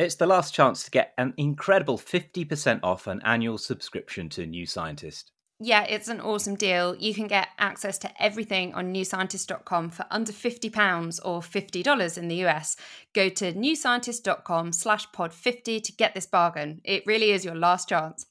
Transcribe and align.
It's 0.00 0.14
the 0.14 0.26
last 0.26 0.54
chance 0.54 0.82
to 0.84 0.90
get 0.90 1.12
an 1.18 1.34
incredible 1.36 1.98
50% 1.98 2.80
off 2.82 3.06
an 3.06 3.20
annual 3.22 3.58
subscription 3.58 4.30
to 4.30 4.46
New 4.46 4.64
Scientist. 4.64 5.30
Yeah, 5.58 5.82
it's 5.82 6.08
an 6.08 6.22
awesome 6.22 6.54
deal. 6.54 6.96
You 6.96 7.12
can 7.12 7.26
get 7.26 7.48
access 7.58 7.98
to 7.98 8.10
everything 8.18 8.72
on 8.72 8.94
newscientist.com 8.94 9.90
for 9.90 10.06
under 10.10 10.32
£50 10.32 11.20
or 11.22 11.40
$50 11.42 12.16
in 12.16 12.28
the 12.28 12.46
US. 12.46 12.76
Go 13.12 13.28
to 13.28 13.52
newscientist.com 13.52 14.72
slash 14.72 15.12
pod 15.12 15.34
50 15.34 15.80
to 15.80 15.92
get 15.92 16.14
this 16.14 16.24
bargain. 16.24 16.80
It 16.82 17.04
really 17.04 17.32
is 17.32 17.44
your 17.44 17.56
last 17.56 17.90
chance. 17.90 18.24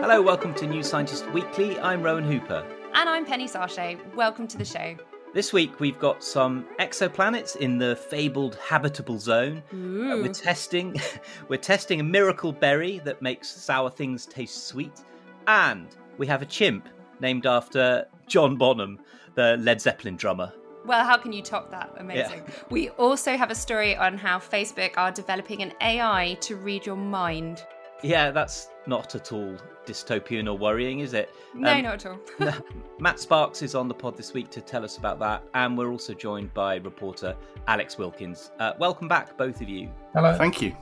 Hello, 0.00 0.22
welcome 0.22 0.54
to 0.54 0.66
New 0.66 0.82
Scientist 0.82 1.30
Weekly. 1.32 1.78
I'm 1.80 2.02
Rowan 2.02 2.24
Hooper. 2.24 2.66
And 2.94 3.10
I'm 3.10 3.26
Penny 3.26 3.46
Sarchet. 3.46 3.98
Welcome 4.16 4.48
to 4.48 4.56
the 4.56 4.64
show. 4.64 4.96
This 5.34 5.52
week 5.52 5.78
we've 5.78 5.98
got 5.98 6.24
some 6.24 6.66
exoplanets 6.80 7.54
in 7.56 7.76
the 7.76 7.96
fabled 7.96 8.56
habitable 8.56 9.18
zone. 9.18 9.62
Uh, 9.70 10.22
we're 10.22 10.32
testing 10.32 10.96
we're 11.48 11.58
testing 11.58 12.00
a 12.00 12.02
miracle 12.02 12.50
berry 12.50 13.00
that 13.00 13.20
makes 13.20 13.48
sour 13.48 13.90
things 13.90 14.24
taste 14.24 14.66
sweet. 14.66 15.02
And 15.46 15.94
we 16.16 16.26
have 16.26 16.40
a 16.40 16.46
chimp 16.46 16.88
named 17.20 17.44
after 17.44 18.06
John 18.26 18.56
Bonham, 18.56 19.00
the 19.34 19.58
Led 19.58 19.82
Zeppelin 19.82 20.16
drummer. 20.16 20.52
Well, 20.86 21.04
how 21.04 21.18
can 21.18 21.34
you 21.34 21.42
top 21.42 21.70
that? 21.72 21.92
Amazing. 21.98 22.42
We 22.70 22.88
also 22.90 23.36
have 23.36 23.50
a 23.50 23.54
story 23.54 23.96
on 23.96 24.16
how 24.16 24.38
Facebook 24.38 24.92
are 24.96 25.12
developing 25.12 25.62
an 25.62 25.74
AI 25.82 26.38
to 26.40 26.56
read 26.56 26.86
your 26.86 26.96
mind. 26.96 27.62
Yeah, 28.02 28.30
that's 28.30 28.68
not 28.86 29.14
at 29.14 29.32
all 29.32 29.56
dystopian 29.86 30.46
or 30.48 30.56
worrying, 30.56 31.00
is 31.00 31.14
it? 31.14 31.30
No, 31.54 31.72
Um, 31.72 31.82
not 31.82 32.04
at 32.04 32.06
all. 32.06 32.54
Matt 33.00 33.18
Sparkes 33.18 33.62
is 33.62 33.74
on 33.74 33.88
the 33.88 33.94
pod 33.94 34.16
this 34.16 34.32
week 34.32 34.50
to 34.50 34.60
tell 34.60 34.84
us 34.84 34.98
about 34.98 35.18
that, 35.20 35.42
and 35.54 35.76
we're 35.76 35.90
also 35.90 36.14
joined 36.14 36.52
by 36.54 36.76
reporter 36.76 37.34
Alex 37.66 37.98
Wilkins. 37.98 38.50
Uh, 38.58 38.72
welcome 38.78 39.08
back, 39.08 39.36
both 39.36 39.60
of 39.60 39.68
you. 39.68 39.88
Hello. 40.14 40.36
Thank 40.36 40.62
you. 40.62 40.76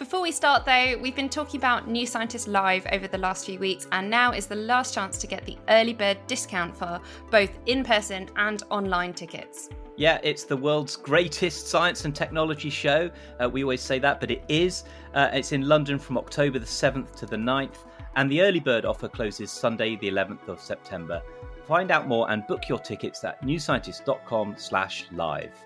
Before 0.00 0.22
we 0.22 0.32
start, 0.32 0.64
though, 0.64 0.96
we've 0.96 1.14
been 1.14 1.28
talking 1.28 1.60
about 1.60 1.86
New 1.86 2.06
Scientist 2.06 2.48
Live 2.48 2.86
over 2.90 3.06
the 3.06 3.18
last 3.18 3.44
few 3.44 3.58
weeks, 3.58 3.86
and 3.92 4.08
now 4.08 4.32
is 4.32 4.46
the 4.46 4.56
last 4.56 4.94
chance 4.94 5.18
to 5.18 5.26
get 5.26 5.44
the 5.44 5.58
early 5.68 5.92
bird 5.92 6.16
discount 6.26 6.74
for 6.74 7.02
both 7.30 7.50
in 7.66 7.84
person 7.84 8.26
and 8.36 8.62
online 8.70 9.12
tickets. 9.12 9.68
Yeah, 9.98 10.18
it's 10.22 10.44
the 10.44 10.56
world's 10.56 10.96
greatest 10.96 11.68
science 11.68 12.06
and 12.06 12.16
technology 12.16 12.70
show. 12.70 13.10
Uh, 13.38 13.50
we 13.50 13.62
always 13.62 13.82
say 13.82 13.98
that, 13.98 14.20
but 14.20 14.30
it 14.30 14.42
is. 14.48 14.84
Uh, 15.12 15.28
it's 15.34 15.52
in 15.52 15.68
London 15.68 15.98
from 15.98 16.16
October 16.16 16.58
the 16.58 16.64
7th 16.64 17.14
to 17.16 17.26
the 17.26 17.36
9th, 17.36 17.84
and 18.16 18.30
the 18.30 18.40
early 18.40 18.60
bird 18.60 18.86
offer 18.86 19.06
closes 19.06 19.50
Sunday 19.50 19.96
the 19.96 20.10
11th 20.10 20.48
of 20.48 20.60
September. 20.60 21.20
Find 21.68 21.90
out 21.90 22.08
more 22.08 22.30
and 22.30 22.46
book 22.46 22.70
your 22.70 22.78
tickets 22.78 23.22
at 23.22 23.42
newscientist.com/live. 23.42 25.64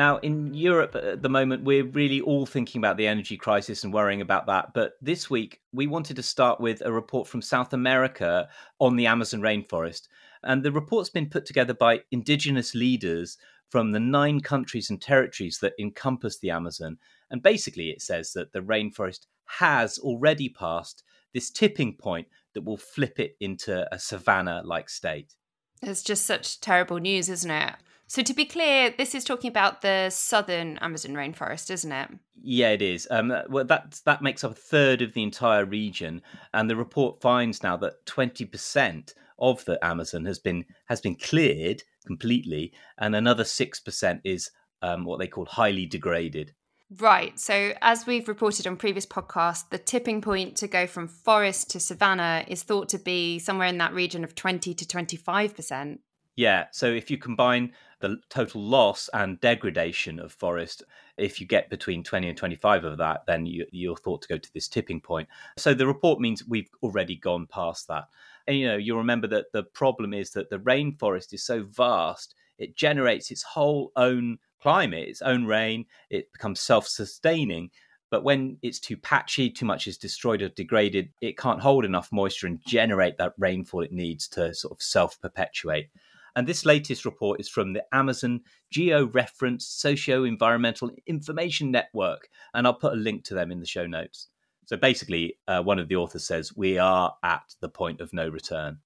Now, 0.00 0.16
in 0.20 0.54
Europe 0.54 0.94
at 0.94 1.20
the 1.20 1.28
moment, 1.28 1.64
we're 1.64 1.84
really 1.84 2.22
all 2.22 2.46
thinking 2.46 2.78
about 2.78 2.96
the 2.96 3.06
energy 3.06 3.36
crisis 3.36 3.84
and 3.84 3.92
worrying 3.92 4.22
about 4.22 4.46
that. 4.46 4.72
But 4.72 4.94
this 5.02 5.28
week, 5.28 5.60
we 5.74 5.86
wanted 5.86 6.16
to 6.16 6.22
start 6.22 6.58
with 6.58 6.80
a 6.82 6.90
report 6.90 7.28
from 7.28 7.42
South 7.42 7.74
America 7.74 8.48
on 8.78 8.96
the 8.96 9.04
Amazon 9.04 9.42
rainforest. 9.42 10.08
And 10.42 10.62
the 10.62 10.72
report's 10.72 11.10
been 11.10 11.28
put 11.28 11.44
together 11.44 11.74
by 11.74 12.00
indigenous 12.10 12.74
leaders 12.74 13.36
from 13.68 13.92
the 13.92 14.00
nine 14.00 14.40
countries 14.40 14.88
and 14.88 15.02
territories 15.02 15.58
that 15.58 15.74
encompass 15.78 16.38
the 16.38 16.48
Amazon. 16.48 16.96
And 17.30 17.42
basically, 17.42 17.90
it 17.90 18.00
says 18.00 18.32
that 18.32 18.54
the 18.54 18.62
rainforest 18.62 19.26
has 19.58 19.98
already 19.98 20.48
passed 20.48 21.02
this 21.34 21.50
tipping 21.50 21.94
point 21.94 22.26
that 22.54 22.64
will 22.64 22.78
flip 22.78 23.20
it 23.20 23.36
into 23.38 23.86
a 23.94 23.98
savanna 23.98 24.62
like 24.64 24.88
state. 24.88 25.34
It's 25.82 26.02
just 26.02 26.24
such 26.24 26.58
terrible 26.58 26.96
news, 27.00 27.28
isn't 27.28 27.50
it? 27.50 27.74
So, 28.10 28.22
to 28.22 28.34
be 28.34 28.44
clear, 28.44 28.92
this 28.98 29.14
is 29.14 29.22
talking 29.22 29.46
about 29.46 29.82
the 29.82 30.10
southern 30.10 30.78
Amazon 30.78 31.12
rainforest, 31.12 31.70
isn't 31.70 31.92
it? 31.92 32.08
Yeah, 32.42 32.70
it 32.70 32.82
is. 32.82 33.06
Um, 33.08 33.32
well, 33.48 33.64
that 33.66 34.00
that 34.04 34.20
makes 34.20 34.42
up 34.42 34.50
a 34.50 34.54
third 34.54 35.00
of 35.00 35.12
the 35.12 35.22
entire 35.22 35.64
region, 35.64 36.20
and 36.52 36.68
the 36.68 36.74
report 36.74 37.20
finds 37.20 37.62
now 37.62 37.76
that 37.76 38.04
twenty 38.06 38.44
percent 38.44 39.14
of 39.38 39.64
the 39.64 39.78
Amazon 39.84 40.24
has 40.24 40.40
been 40.40 40.64
has 40.86 41.00
been 41.00 41.14
cleared 41.14 41.84
completely, 42.04 42.72
and 42.98 43.14
another 43.14 43.44
six 43.44 43.78
percent 43.78 44.22
is 44.24 44.50
um, 44.82 45.04
what 45.04 45.20
they 45.20 45.28
call 45.28 45.44
highly 45.44 45.86
degraded. 45.86 46.52
Right. 46.98 47.38
So, 47.38 47.74
as 47.80 48.08
we've 48.08 48.26
reported 48.26 48.66
on 48.66 48.76
previous 48.76 49.06
podcasts, 49.06 49.70
the 49.70 49.78
tipping 49.78 50.20
point 50.20 50.56
to 50.56 50.66
go 50.66 50.88
from 50.88 51.06
forest 51.06 51.70
to 51.70 51.78
savanna 51.78 52.44
is 52.48 52.64
thought 52.64 52.88
to 52.88 52.98
be 52.98 53.38
somewhere 53.38 53.68
in 53.68 53.78
that 53.78 53.94
region 53.94 54.24
of 54.24 54.34
20 54.34 54.74
to 54.74 54.84
25%. 54.84 55.98
Yeah. 56.40 56.68
So 56.72 56.86
if 56.86 57.10
you 57.10 57.18
combine 57.18 57.72
the 58.00 58.18
total 58.28 58.62
loss 58.62 59.08
and 59.12 59.40
degradation 59.40 60.18
of 60.18 60.32
forest, 60.32 60.82
if 61.16 61.40
you 61.40 61.46
get 61.46 61.70
between 61.70 62.02
20 62.02 62.28
and 62.28 62.36
25 62.36 62.84
of 62.84 62.98
that, 62.98 63.26
then 63.26 63.46
you, 63.46 63.66
you're 63.70 63.96
thought 63.96 64.22
to 64.22 64.28
go 64.28 64.38
to 64.38 64.52
this 64.54 64.68
tipping 64.68 65.00
point. 65.00 65.28
So 65.56 65.74
the 65.74 65.86
report 65.86 66.20
means 66.20 66.46
we've 66.46 66.70
already 66.82 67.16
gone 67.16 67.46
past 67.46 67.88
that. 67.88 68.08
And 68.46 68.58
you 68.58 68.66
know, 68.66 68.76
you'll 68.76 68.98
remember 68.98 69.28
that 69.28 69.52
the 69.52 69.62
problem 69.62 70.14
is 70.14 70.30
that 70.30 70.50
the 70.50 70.58
rainforest 70.58 71.32
is 71.32 71.44
so 71.44 71.62
vast, 71.62 72.34
it 72.58 72.74
generates 72.74 73.30
its 73.30 73.42
whole 73.42 73.92
own 73.96 74.38
climate, 74.62 75.08
its 75.08 75.22
own 75.22 75.44
rain, 75.44 75.86
it 76.08 76.32
becomes 76.32 76.60
self 76.60 76.86
sustaining. 76.86 77.70
But 78.10 78.24
when 78.24 78.58
it's 78.62 78.80
too 78.80 78.96
patchy, 78.96 79.50
too 79.50 79.66
much 79.66 79.86
is 79.86 79.96
destroyed 79.96 80.42
or 80.42 80.48
degraded, 80.48 81.10
it 81.20 81.38
can't 81.38 81.60
hold 81.60 81.84
enough 81.84 82.10
moisture 82.10 82.48
and 82.48 82.58
generate 82.66 83.18
that 83.18 83.34
rainfall 83.38 83.82
it 83.82 83.92
needs 83.92 84.26
to 84.28 84.52
sort 84.52 84.72
of 84.72 84.82
self 84.82 85.20
perpetuate. 85.20 85.90
And 86.36 86.46
this 86.46 86.64
latest 86.64 87.04
report 87.04 87.40
is 87.40 87.48
from 87.48 87.72
the 87.72 87.84
Amazon 87.92 88.40
Geo-Referenced 88.70 89.80
Socio-Environmental 89.80 90.90
Information 91.06 91.70
Network, 91.70 92.28
and 92.54 92.66
I'll 92.66 92.74
put 92.74 92.92
a 92.92 92.96
link 92.96 93.24
to 93.24 93.34
them 93.34 93.50
in 93.50 93.60
the 93.60 93.66
show 93.66 93.86
notes. 93.86 94.28
So 94.66 94.76
basically, 94.76 95.38
uh, 95.48 95.62
one 95.62 95.78
of 95.78 95.88
the 95.88 95.96
authors 95.96 96.24
says 96.24 96.56
we 96.56 96.78
are 96.78 97.14
at 97.24 97.54
the 97.60 97.68
point 97.68 98.00
of 98.00 98.12
no 98.12 98.28
return. 98.28 98.78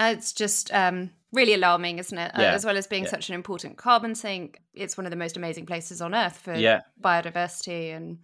Uh, 0.00 0.14
It's 0.16 0.32
just 0.32 0.72
um, 0.72 1.10
really 1.32 1.54
alarming, 1.54 1.98
isn't 1.98 2.18
it? 2.18 2.32
Uh, 2.36 2.42
Yeah, 2.42 2.54
as 2.54 2.64
well 2.64 2.76
as 2.76 2.86
being 2.86 3.04
yeah. 3.04 3.10
such 3.10 3.28
an 3.28 3.34
important 3.34 3.76
carbon 3.76 4.14
sink, 4.14 4.60
it's 4.74 4.96
one 4.96 5.06
of 5.06 5.10
the 5.10 5.16
most 5.16 5.36
amazing 5.36 5.66
places 5.66 6.00
on 6.02 6.14
Earth 6.14 6.38
for 6.38 6.54
Yeah. 6.54 6.80
biodiversity. 7.00 7.94
And 7.94 8.18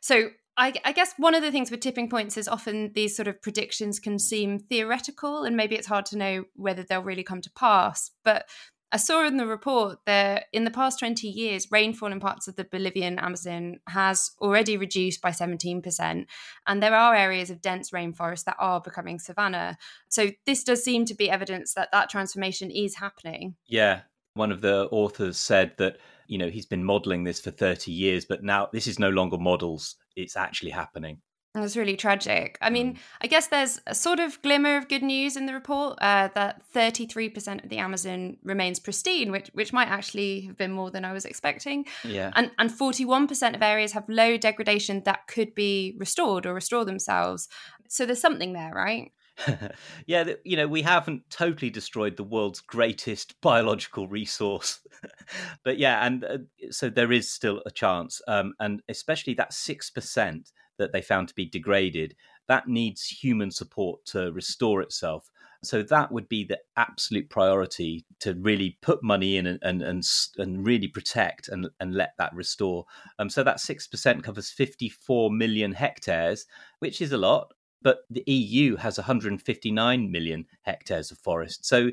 so, 0.00 0.30
I, 0.56 0.74
I 0.84 0.92
guess 0.92 1.14
one 1.16 1.34
of 1.34 1.42
the 1.42 1.50
things 1.50 1.70
with 1.70 1.80
tipping 1.80 2.10
points 2.10 2.36
is 2.36 2.46
often 2.46 2.92
these 2.94 3.16
sort 3.16 3.28
of 3.28 3.40
predictions 3.40 3.98
can 3.98 4.18
seem 4.18 4.58
theoretical, 4.58 5.44
and 5.44 5.56
maybe 5.56 5.76
it's 5.76 5.86
hard 5.86 6.06
to 6.06 6.18
know 6.18 6.44
whether 6.54 6.82
they'll 6.82 7.02
really 7.02 7.22
come 7.22 7.40
to 7.40 7.50
pass. 7.52 8.10
But 8.24 8.48
I 8.94 8.98
saw 8.98 9.26
in 9.26 9.38
the 9.38 9.46
report 9.46 10.00
that 10.04 10.44
in 10.52 10.64
the 10.64 10.70
past 10.70 10.98
20 10.98 11.26
years, 11.26 11.68
rainfall 11.70 12.12
in 12.12 12.20
parts 12.20 12.46
of 12.46 12.56
the 12.56 12.64
Bolivian 12.64 13.18
Amazon 13.18 13.80
has 13.88 14.32
already 14.38 14.76
reduced 14.76 15.22
by 15.22 15.30
17%. 15.30 16.26
And 16.66 16.82
there 16.82 16.94
are 16.94 17.14
areas 17.14 17.48
of 17.48 17.62
dense 17.62 17.90
rainforest 17.90 18.44
that 18.44 18.56
are 18.58 18.82
becoming 18.82 19.18
savanna. 19.18 19.78
So 20.10 20.32
this 20.44 20.62
does 20.62 20.84
seem 20.84 21.06
to 21.06 21.14
be 21.14 21.30
evidence 21.30 21.72
that 21.72 21.88
that 21.92 22.10
transformation 22.10 22.70
is 22.70 22.96
happening. 22.96 23.56
Yeah. 23.66 24.02
One 24.34 24.52
of 24.52 24.60
the 24.60 24.88
authors 24.90 25.36
said 25.36 25.72
that, 25.78 25.98
you 26.26 26.38
know, 26.38 26.48
he's 26.48 26.66
been 26.66 26.84
modeling 26.84 27.24
this 27.24 27.40
for 27.40 27.50
30 27.50 27.92
years, 27.92 28.24
but 28.24 28.42
now 28.42 28.68
this 28.72 28.86
is 28.86 28.98
no 28.98 29.10
longer 29.10 29.38
models, 29.38 29.96
it's 30.16 30.36
actually 30.36 30.70
happening. 30.70 31.20
That's 31.54 31.76
really 31.76 31.96
tragic. 31.96 32.56
I 32.62 32.70
mean, 32.70 32.98
I 33.20 33.26
guess 33.26 33.48
there's 33.48 33.78
a 33.86 33.94
sort 33.94 34.20
of 34.20 34.40
glimmer 34.40 34.78
of 34.78 34.88
good 34.88 35.02
news 35.02 35.36
in 35.36 35.44
the 35.44 35.52
report 35.52 35.98
uh, 36.00 36.30
that 36.34 36.62
33% 36.74 37.62
of 37.62 37.68
the 37.68 37.76
Amazon 37.76 38.38
remains 38.42 38.80
pristine, 38.80 39.30
which 39.30 39.50
which 39.52 39.70
might 39.70 39.88
actually 39.88 40.40
have 40.42 40.56
been 40.56 40.72
more 40.72 40.90
than 40.90 41.04
I 41.04 41.12
was 41.12 41.26
expecting. 41.26 41.84
Yeah. 42.04 42.30
And 42.34 42.52
and 42.58 42.70
41% 42.70 43.54
of 43.54 43.62
areas 43.62 43.92
have 43.92 44.08
low 44.08 44.38
degradation 44.38 45.02
that 45.04 45.26
could 45.26 45.54
be 45.54 45.94
restored 45.98 46.46
or 46.46 46.54
restore 46.54 46.86
themselves. 46.86 47.50
So 47.86 48.06
there's 48.06 48.20
something 48.20 48.54
there, 48.54 48.72
right? 48.74 49.12
yeah, 50.06 50.32
you 50.44 50.56
know, 50.56 50.68
we 50.68 50.82
haven't 50.82 51.28
totally 51.30 51.70
destroyed 51.70 52.16
the 52.16 52.24
world's 52.24 52.60
greatest 52.60 53.40
biological 53.40 54.08
resource. 54.08 54.80
but 55.64 55.78
yeah, 55.78 56.04
and 56.06 56.24
uh, 56.24 56.38
so 56.70 56.88
there 56.88 57.12
is 57.12 57.30
still 57.30 57.62
a 57.66 57.70
chance. 57.70 58.20
Um, 58.28 58.54
and 58.60 58.82
especially 58.88 59.34
that 59.34 59.52
6% 59.52 60.52
that 60.78 60.92
they 60.92 61.02
found 61.02 61.28
to 61.28 61.34
be 61.34 61.48
degraded, 61.48 62.14
that 62.48 62.68
needs 62.68 63.06
human 63.06 63.50
support 63.50 64.04
to 64.06 64.32
restore 64.32 64.82
itself. 64.82 65.30
So 65.64 65.82
that 65.84 66.10
would 66.10 66.28
be 66.28 66.44
the 66.44 66.58
absolute 66.76 67.30
priority 67.30 68.04
to 68.20 68.34
really 68.34 68.78
put 68.82 69.02
money 69.04 69.36
in 69.36 69.46
and 69.46 69.60
and 69.62 69.80
and, 69.80 70.02
and 70.36 70.66
really 70.66 70.88
protect 70.88 71.46
and, 71.48 71.68
and 71.78 71.94
let 71.94 72.14
that 72.18 72.34
restore. 72.34 72.84
Um, 73.20 73.30
so 73.30 73.44
that 73.44 73.60
six 73.60 73.86
percent 73.86 74.24
covers 74.24 74.50
fifty 74.50 74.88
four 74.88 75.30
million 75.30 75.72
hectares, 75.72 76.46
which 76.80 77.00
is 77.00 77.12
a 77.12 77.16
lot. 77.16 77.52
But 77.82 78.00
the 78.10 78.24
EU 78.26 78.76
has 78.76 78.98
159 78.98 80.10
million 80.10 80.46
hectares 80.62 81.10
of 81.10 81.18
forest. 81.18 81.64
So 81.64 81.90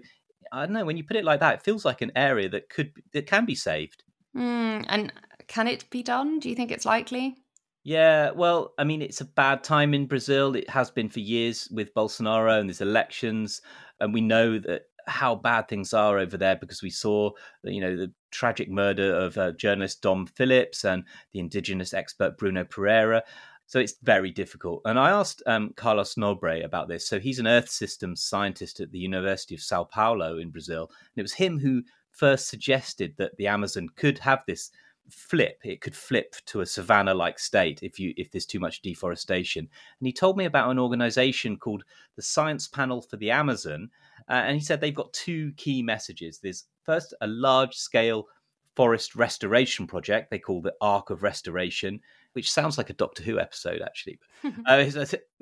I 0.51 0.65
don't 0.65 0.74
know. 0.74 0.86
When 0.86 0.97
you 0.97 1.03
put 1.03 1.18
it 1.18 1.25
like 1.25 1.39
that, 1.39 1.56
it 1.56 1.62
feels 1.62 1.86
like 1.86 2.01
an 2.01 2.12
area 2.15 2.50
that 2.50 2.69
could 2.69 2.91
that 3.13 3.27
can 3.27 3.45
be 3.45 3.56
saved. 3.56 4.03
Mm, 4.36 4.86
and 4.88 5.13
can 5.47 5.68
it 5.68 5.89
be 5.89 6.03
done? 6.03 6.39
Do 6.39 6.50
you 6.50 6.56
think 6.56 6.71
it's 6.71 6.86
likely? 6.86 7.38
Yeah, 7.83 8.31
well, 8.31 8.74
I 8.77 8.83
mean, 8.83 9.01
it's 9.01 9.21
a 9.21 9.25
bad 9.25 9.63
time 9.63 9.94
in 9.94 10.06
Brazil. 10.06 10.56
It 10.56 10.69
has 10.69 10.91
been 10.91 11.09
for 11.09 11.21
years 11.21 11.69
with 11.71 11.94
Bolsonaro 11.94 12.59
and 12.59 12.69
there's 12.69 12.81
elections, 12.81 13.62
and 14.00 14.13
we 14.13 14.21
know 14.21 14.59
that 14.59 14.83
how 15.07 15.35
bad 15.35 15.68
things 15.68 15.94
are 15.94 16.19
over 16.19 16.38
there 16.38 16.56
because 16.56 16.83
we 16.83 16.89
saw, 16.89 17.31
you 17.63 17.81
know, 17.81 17.95
the 17.95 18.13
tragic 18.31 18.69
murder 18.69 19.15
of 19.15 19.38
uh, 19.38 19.51
journalist 19.53 20.01
Dom 20.01 20.27
Phillips 20.27 20.85
and 20.85 21.03
the 21.33 21.39
indigenous 21.39 21.94
expert 21.94 22.38
Bruno 22.38 22.63
Pereira. 22.63 23.24
So 23.69 23.80
it's 23.80 23.94
very 24.01 24.31
difficult. 24.31 24.81
And 24.86 24.98
I 24.98 25.12
asked 25.12 25.44
um, 25.45 25.74
Carlos 25.75 26.16
Nobre 26.16 26.66
about 26.66 26.88
this. 26.88 27.07
So 27.07 27.19
he's 27.19 27.38
an 27.38 27.45
Earth 27.45 27.69
systems 27.69 28.19
scientist 28.19 28.80
at 28.80 28.92
the 28.92 28.98
University 28.98 29.54
of 29.54 29.62
Sao 29.62 29.83
Paulo 29.83 30.39
in 30.39 30.50
Brazil, 30.50 30.89
and 30.89 31.18
it 31.18 31.21
was 31.21 31.33
him 31.33 31.60
who 31.60 31.83
first 32.10 32.48
suggested 32.48 33.13
that 33.18 33.38
the 33.38 33.45
Amazon 33.45 33.88
could 33.95 34.18
have 34.18 34.39
this 34.48 34.71
flip. 35.07 35.60
It 35.63 35.81
could 35.81 35.95
flip 35.95 36.36
to 36.48 36.62
a 36.62 36.66
savanna 36.66 37.13
like 37.13 37.38
state 37.38 37.83
if 37.83 38.00
you 38.00 38.12
if 38.18 38.31
there's 38.31 38.48
too 38.48 38.60
much 38.60 38.81
deforestation. 38.81 39.69
And 40.00 40.07
he 40.07 40.13
told 40.13 40.36
me 40.36 40.45
about 40.45 40.71
an 40.71 40.80
organization 40.80 41.56
called 41.56 41.83
the 42.16 42.24
science 42.24 42.68
panel 42.68 43.04
for 43.04 43.18
the 43.18 43.30
amazon. 43.30 43.92
Uh, 44.27 44.44
and 44.45 44.56
he 44.56 44.63
said 44.63 44.81
they've 44.81 44.95
got 44.95 45.13
two 45.13 45.51
key 45.57 45.83
messages. 45.83 46.39
There's 46.39 46.66
first 46.83 47.13
a 47.21 47.27
large 47.27 47.75
scale 47.75 48.27
forest 48.75 49.16
restoration 49.16 49.86
project. 49.86 50.31
They 50.31 50.39
call 50.39 50.62
the 50.62 50.75
arc 50.81 51.12
of 51.12 51.21
restoration 51.21 52.00
which 52.33 52.51
sounds 52.51 52.77
like 52.77 52.89
a 52.89 52.93
doctor 52.93 53.23
who 53.23 53.39
episode 53.39 53.81
actually 53.81 54.19
uh, 54.67 54.85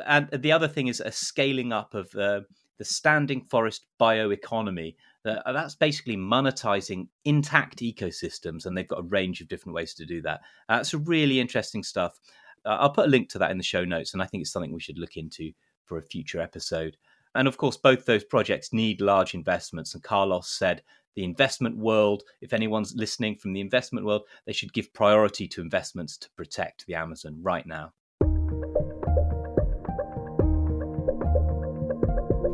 and 0.05 0.29
the 0.31 0.51
other 0.51 0.67
thing 0.67 0.87
is 0.87 0.99
a 0.99 1.11
scaling 1.11 1.73
up 1.73 1.93
of 1.93 2.13
uh, 2.15 2.41
the 2.77 2.85
standing 2.85 3.41
forest 3.41 3.85
bioeconomy 3.99 4.95
uh, 5.27 5.51
that's 5.51 5.75
basically 5.75 6.15
monetizing 6.15 7.07
intact 7.25 7.79
ecosystems, 7.79 8.65
and 8.65 8.77
they've 8.77 8.87
got 8.87 8.99
a 8.99 9.03
range 9.03 9.41
of 9.41 9.47
different 9.47 9.75
ways 9.75 9.93
to 9.95 10.05
do 10.05 10.21
that. 10.21 10.41
Uh, 10.69 10.77
it's 10.79 10.93
really 10.93 11.39
interesting 11.39 11.83
stuff. 11.83 12.19
Uh, 12.65 12.77
I'll 12.79 12.91
put 12.91 13.07
a 13.07 13.09
link 13.09 13.29
to 13.29 13.39
that 13.39 13.51
in 13.51 13.57
the 13.57 13.63
show 13.63 13.83
notes, 13.83 14.13
and 14.13 14.21
I 14.21 14.25
think 14.25 14.41
it's 14.41 14.51
something 14.51 14.71
we 14.71 14.79
should 14.79 14.99
look 14.99 15.17
into 15.17 15.51
for 15.85 15.97
a 15.97 16.03
future 16.03 16.41
episode. 16.41 16.97
And 17.35 17.47
of 17.47 17.57
course, 17.57 17.77
both 17.77 18.05
those 18.05 18.23
projects 18.23 18.73
need 18.73 19.01
large 19.01 19.33
investments. 19.33 19.93
And 19.93 20.03
Carlos 20.03 20.49
said 20.49 20.81
the 21.17 21.23
investment 21.23 21.75
world, 21.75 22.23
if 22.41 22.53
anyone's 22.53 22.93
listening 22.95 23.35
from 23.35 23.51
the 23.51 23.59
investment 23.59 24.05
world, 24.05 24.21
they 24.45 24.53
should 24.53 24.71
give 24.71 24.93
priority 24.93 25.47
to 25.47 25.61
investments 25.61 26.15
to 26.15 26.29
protect 26.37 26.85
the 26.85 26.93
Amazon 26.93 27.39
right 27.41 27.65
now. 27.65 27.91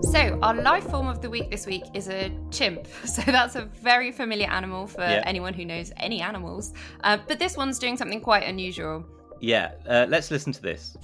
So, 0.04 0.40
our 0.42 0.54
life 0.54 0.86
form 0.86 1.08
of 1.10 1.22
the 1.22 1.30
week 1.30 1.52
this 1.52 1.66
week 1.66 1.84
is 1.94 2.08
a 2.08 2.32
chimp. 2.52 2.88
So, 3.06 3.22
that's 3.24 3.56
a 3.58 3.66
very 3.66 4.14
familiar 4.14 4.50
animal 4.50 4.88
for 4.88 5.02
yeah. 5.02 5.24
anyone 5.26 5.54
who 5.54 5.66
knows 5.66 5.92
any 5.98 6.22
animals. 6.22 6.74
Uh, 7.04 7.18
but 7.28 7.40
this 7.40 7.58
one's 7.58 7.80
doing 7.80 7.98
something 7.98 8.22
quite 8.22 8.44
unusual. 8.44 9.04
Yeah, 9.42 9.72
uh, 9.86 10.06
let's 10.08 10.32
listen 10.32 10.54
to 10.54 10.62
this. 10.62 10.96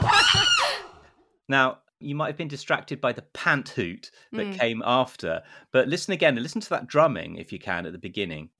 now, 1.50 1.78
you 2.00 2.14
might 2.14 2.28
have 2.28 2.36
been 2.36 2.48
distracted 2.48 3.00
by 3.00 3.12
the 3.12 3.22
pant 3.22 3.70
hoot 3.70 4.10
that 4.32 4.46
mm. 4.46 4.58
came 4.58 4.82
after, 4.84 5.42
but 5.72 5.88
listen 5.88 6.12
again 6.12 6.34
and 6.34 6.42
listen 6.42 6.60
to 6.60 6.70
that 6.70 6.86
drumming 6.86 7.36
if 7.36 7.52
you 7.52 7.58
can 7.58 7.86
at 7.86 7.92
the 7.92 7.98
beginning. 7.98 8.50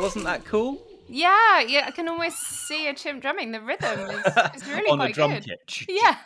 Wasn't 0.00 0.24
that 0.24 0.44
cool? 0.44 0.80
Yeah, 1.08 1.60
yeah, 1.60 1.84
I 1.86 1.90
can 1.90 2.08
almost 2.08 2.38
see 2.38 2.88
a 2.88 2.94
chimp 2.94 3.20
drumming. 3.20 3.52
The 3.52 3.60
rhythm 3.60 3.98
is, 3.98 4.26
is 4.54 4.68
really 4.68 4.88
on 4.88 4.98
quite 4.98 5.10
a 5.10 5.12
drum 5.12 5.32
good. 5.32 5.46
kit. 5.66 5.86
Yeah, 5.88 6.16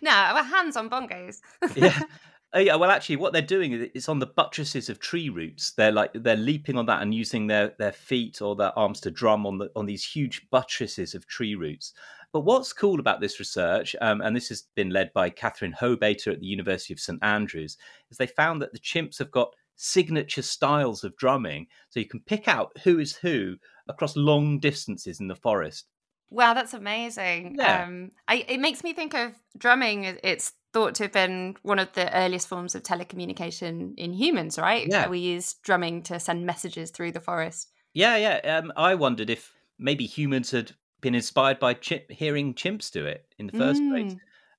no, 0.00 0.10
our 0.10 0.44
hands 0.44 0.76
on 0.76 0.88
bongos. 0.88 1.40
yeah. 1.74 2.00
Oh 2.52 2.60
yeah, 2.60 2.76
well 2.76 2.90
actually 2.90 3.16
what 3.16 3.34
they're 3.34 3.42
doing 3.42 3.72
is 3.72 3.90
it's 3.92 4.08
on 4.08 4.18
the 4.18 4.26
buttresses 4.26 4.88
of 4.88 4.98
tree 4.98 5.28
roots. 5.28 5.72
They're 5.72 5.92
like 5.92 6.12
they're 6.14 6.36
leaping 6.36 6.78
on 6.78 6.86
that 6.86 7.02
and 7.02 7.12
using 7.12 7.48
their, 7.48 7.74
their 7.78 7.92
feet 7.92 8.40
or 8.40 8.56
their 8.56 8.76
arms 8.78 9.00
to 9.00 9.10
drum 9.10 9.44
on 9.44 9.58
the 9.58 9.70
on 9.76 9.84
these 9.84 10.02
huge 10.02 10.48
buttresses 10.48 11.14
of 11.14 11.26
tree 11.26 11.54
roots. 11.54 11.92
But 12.36 12.44
what's 12.44 12.74
cool 12.74 13.00
about 13.00 13.22
this 13.22 13.38
research, 13.38 13.96
um, 14.02 14.20
and 14.20 14.36
this 14.36 14.50
has 14.50 14.64
been 14.74 14.90
led 14.90 15.10
by 15.14 15.30
Catherine 15.30 15.72
Hobaiter 15.72 16.34
at 16.34 16.40
the 16.40 16.46
University 16.46 16.92
of 16.92 17.00
St 17.00 17.18
Andrews, 17.22 17.78
is 18.10 18.18
they 18.18 18.26
found 18.26 18.60
that 18.60 18.74
the 18.74 18.78
chimps 18.78 19.18
have 19.20 19.30
got 19.30 19.54
signature 19.76 20.42
styles 20.42 21.02
of 21.02 21.16
drumming, 21.16 21.66
so 21.88 21.98
you 21.98 22.04
can 22.04 22.20
pick 22.20 22.46
out 22.46 22.76
who 22.84 22.98
is 22.98 23.16
who 23.16 23.56
across 23.88 24.18
long 24.18 24.58
distances 24.58 25.18
in 25.18 25.28
the 25.28 25.34
forest. 25.34 25.86
Wow, 26.28 26.52
that's 26.52 26.74
amazing. 26.74 27.56
Yeah. 27.58 27.84
Um, 27.84 28.10
I, 28.28 28.44
it 28.46 28.60
makes 28.60 28.84
me 28.84 28.92
think 28.92 29.14
of 29.14 29.32
drumming. 29.56 30.04
It's 30.22 30.52
thought 30.74 30.94
to 30.96 31.04
have 31.04 31.12
been 31.12 31.56
one 31.62 31.78
of 31.78 31.90
the 31.94 32.14
earliest 32.14 32.48
forms 32.48 32.74
of 32.74 32.82
telecommunication 32.82 33.94
in 33.96 34.12
humans, 34.12 34.58
right? 34.58 34.86
Yeah. 34.86 35.08
We 35.08 35.20
use 35.20 35.54
drumming 35.62 36.02
to 36.02 36.20
send 36.20 36.44
messages 36.44 36.90
through 36.90 37.12
the 37.12 37.20
forest. 37.22 37.70
Yeah, 37.94 38.18
yeah. 38.18 38.58
Um, 38.58 38.74
I 38.76 38.94
wondered 38.94 39.30
if 39.30 39.54
maybe 39.78 40.04
humans 40.04 40.50
had 40.50 40.72
been 41.06 41.14
inspired 41.14 41.60
by 41.60 41.72
chimp, 41.72 42.10
hearing 42.10 42.52
chimps 42.52 42.90
do 42.90 43.06
it 43.06 43.32
in 43.38 43.46
the 43.46 43.56
first 43.56 43.80
mm. 43.80 43.90
place. 43.90 44.16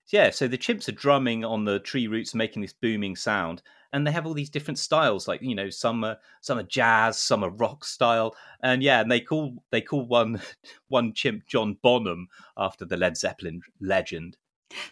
Yeah, 0.08 0.30
so 0.30 0.48
the 0.48 0.58
chimps 0.58 0.88
are 0.88 0.94
drumming 0.94 1.44
on 1.44 1.66
the 1.66 1.80
tree 1.80 2.08
roots, 2.08 2.34
making 2.34 2.62
this 2.62 2.72
booming 2.72 3.18
sound, 3.18 3.62
and 3.92 4.08
they 4.08 4.12
have 4.12 4.26
all 4.26 4.34
these 4.34 4.50
different 4.50 4.80
styles 4.80 5.28
like 5.28 5.42
you 5.42 5.56
know 5.56 5.70
some 5.70 6.06
are 6.06 6.18
some 6.40 6.58
are 6.58 6.64
jazz 6.64 7.18
some 7.18 7.44
are 7.44 7.50
rock 7.50 7.84
style 7.84 8.36
and 8.62 8.84
yeah 8.84 9.02
and 9.02 9.12
they 9.12 9.20
call 9.20 9.56
they 9.72 9.82
call 9.82 10.06
one 10.06 10.42
one 10.88 11.14
chimp 11.14 11.46
john 11.48 11.78
bonham 11.82 12.28
after 12.58 12.86
the 12.86 12.98
led 12.98 13.16
zeppelin 13.18 13.62
legend 13.80 14.36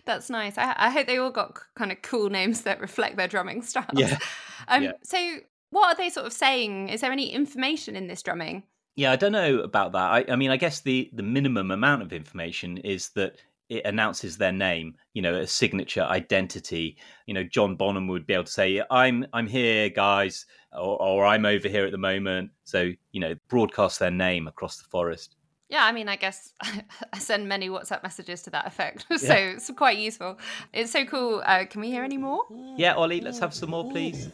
that's 0.06 0.30
nice 0.30 0.58
i, 0.58 0.74
I 0.78 0.90
hope 0.90 1.08
they 1.08 1.18
all 1.18 1.30
got 1.30 1.60
kind 1.76 1.92
of 1.92 2.02
cool 2.02 2.30
names 2.30 2.62
that 2.62 2.80
reflect 2.80 3.18
their 3.18 3.28
drumming 3.28 3.62
styles 3.62 3.90
yeah. 3.94 4.18
um 4.70 4.84
yeah. 4.84 4.92
so 5.04 5.38
what 5.72 5.94
are 5.94 5.98
they 5.98 6.10
sort 6.10 6.26
of 6.26 6.34
saying 6.34 6.90
is 6.90 7.02
there 7.02 7.12
any 7.12 7.32
information 7.32 7.98
in 7.98 8.08
this 8.08 8.24
drumming 8.24 8.64
yeah 8.96 9.12
i 9.12 9.16
don't 9.16 9.32
know 9.32 9.60
about 9.60 9.92
that 9.94 10.12
I, 10.12 10.26
I 10.30 10.36
mean 10.36 10.52
i 10.52 10.58
guess 10.58 10.82
the 10.82 11.10
the 11.14 11.24
minimum 11.24 11.72
amount 11.72 12.02
of 12.02 12.14
information 12.14 12.78
is 12.78 13.10
that 13.10 13.38
it 13.70 13.86
announces 13.86 14.38
their 14.38 14.52
name, 14.52 14.96
you 15.14 15.22
know, 15.22 15.36
a 15.36 15.48
signature 15.48 16.04
identity. 16.04 16.98
You 17.26 17.34
know, 17.34 17.44
John 17.44 17.76
Bonham 17.76 18.08
would 18.08 18.28
be 18.28 18.34
able 18.34 18.44
to 18.44 18.52
say, 18.52 18.82
"I'm 18.92 19.26
I'm 19.34 19.48
here, 19.48 19.90
guys," 19.90 20.46
or, 20.72 21.02
or 21.02 21.26
"I'm 21.26 21.46
over 21.46 21.68
here 21.68 21.86
at 21.86 21.92
the 21.92 21.98
moment." 21.98 22.52
So, 22.64 22.92
you 23.12 23.20
know, 23.20 23.36
broadcast 23.48 24.00
their 24.00 24.12
name 24.12 24.48
across 24.48 24.78
the 24.78 24.86
forest. 24.86 25.36
Yeah, 25.68 25.84
I 25.84 25.92
mean, 25.92 26.08
I 26.08 26.16
guess 26.16 26.54
I 26.62 27.18
send 27.18 27.50
many 27.50 27.70
WhatsApp 27.70 28.04
messages 28.04 28.44
to 28.44 28.52
that 28.52 28.68
effect, 28.68 29.06
so 29.18 29.34
yeah. 29.34 29.52
it's 29.52 29.72
quite 29.72 29.98
useful. 29.98 30.38
It's 30.72 30.92
so 30.92 31.06
cool. 31.06 31.42
Uh, 31.44 31.66
can 31.66 31.82
we 31.82 31.90
hear 31.90 32.04
any 32.04 32.18
more? 32.18 32.44
Yeah, 32.78 32.94
Ollie, 32.94 33.22
let's 33.22 33.40
have 33.40 33.54
some 33.54 33.72
more, 33.72 33.90
please. 33.90 34.30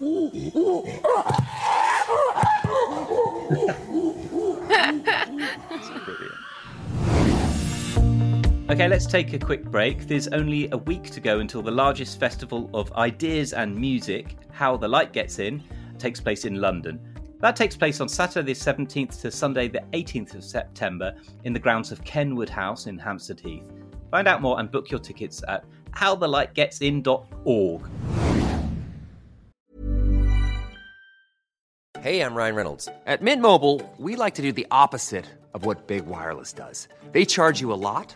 Okay, 8.71 8.87
let's 8.87 9.05
take 9.05 9.33
a 9.33 9.37
quick 9.37 9.65
break. 9.65 10.07
There's 10.07 10.29
only 10.29 10.69
a 10.71 10.77
week 10.77 11.09
to 11.11 11.19
go 11.19 11.39
until 11.39 11.61
the 11.61 11.69
largest 11.69 12.17
festival 12.17 12.69
of 12.73 12.89
ideas 12.93 13.51
and 13.51 13.75
music, 13.75 14.37
How 14.49 14.77
the 14.77 14.87
Light 14.87 15.11
Gets 15.11 15.39
In, 15.39 15.61
takes 15.99 16.21
place 16.21 16.45
in 16.45 16.55
London. 16.55 16.97
That 17.41 17.57
takes 17.57 17.75
place 17.75 17.99
on 17.99 18.07
Saturday 18.07 18.53
the 18.53 18.57
17th 18.57 19.19
to 19.23 19.29
Sunday 19.29 19.67
the 19.67 19.81
18th 19.91 20.35
of 20.35 20.45
September 20.45 21.13
in 21.43 21.51
the 21.51 21.59
grounds 21.59 21.91
of 21.91 22.01
Kenwood 22.05 22.47
House 22.47 22.87
in 22.87 22.97
Hampstead 22.97 23.41
Heath. 23.41 23.65
Find 24.09 24.25
out 24.25 24.41
more 24.41 24.57
and 24.57 24.71
book 24.71 24.89
your 24.89 25.01
tickets 25.01 25.43
at 25.49 25.65
howthelightgetsin.org. 25.91 27.81
Hey, 31.99 32.21
I'm 32.21 32.33
Ryan 32.33 32.55
Reynolds. 32.55 32.87
At 33.05 33.21
Mint 33.21 33.41
Mobile, 33.41 33.81
we 33.97 34.15
like 34.15 34.35
to 34.35 34.41
do 34.41 34.53
the 34.53 34.67
opposite 34.71 35.25
of 35.53 35.65
what 35.65 35.87
Big 35.87 36.05
Wireless 36.05 36.53
does. 36.53 36.87
They 37.11 37.25
charge 37.25 37.59
you 37.59 37.73
a 37.73 37.75
lot, 37.75 38.15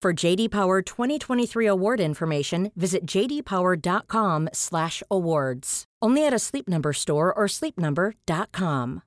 For 0.00 0.14
JD 0.14 0.50
Power 0.50 0.80
2023 0.80 1.66
award 1.66 2.00
information, 2.00 2.72
visit 2.74 3.04
jdpower.com/awards. 3.04 5.84
Only 6.02 6.26
at 6.26 6.32
a 6.32 6.38
Sleep 6.38 6.66
Number 6.66 6.94
store 6.94 7.34
or 7.34 7.44
sleepnumber.com. 7.44 9.02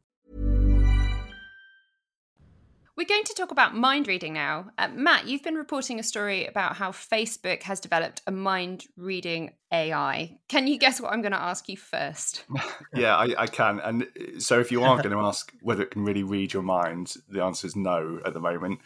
We're 2.95 3.07
going 3.07 3.23
to 3.23 3.33
talk 3.33 3.49
about 3.49 3.75
mind 3.75 4.07
reading 4.07 4.33
now. 4.33 4.69
Uh, 4.77 4.89
Matt, 4.93 5.25
you've 5.25 5.41
been 5.41 5.55
reporting 5.55 5.99
a 5.99 6.03
story 6.03 6.45
about 6.45 6.75
how 6.75 6.91
Facebook 6.91 7.63
has 7.63 7.79
developed 7.79 8.21
a 8.27 8.31
mind 8.31 8.85
reading 8.95 9.53
AI. 9.71 10.37
Can 10.47 10.67
you 10.67 10.77
guess 10.77 11.01
what 11.01 11.11
I'm 11.11 11.23
going 11.23 11.31
to 11.31 11.41
ask 11.41 11.67
you 11.67 11.75
first? 11.75 12.45
yeah, 12.93 13.15
I, 13.15 13.33
I, 13.35 13.47
can. 13.47 13.79
And 13.79 14.03
uh, 14.03 14.39
so, 14.39 14.59
if 14.59 14.71
you 14.71 14.83
are 14.83 15.01
going 15.01 15.09
to 15.09 15.21
ask 15.21 15.51
whether 15.63 15.81
it 15.81 15.89
can 15.89 16.05
really 16.05 16.21
read 16.21 16.53
your 16.53 16.61
mind, 16.61 17.15
the 17.27 17.43
answer 17.43 17.65
is 17.65 17.75
no 17.75 18.19
at 18.27 18.35
the 18.35 18.39
moment. 18.39 18.79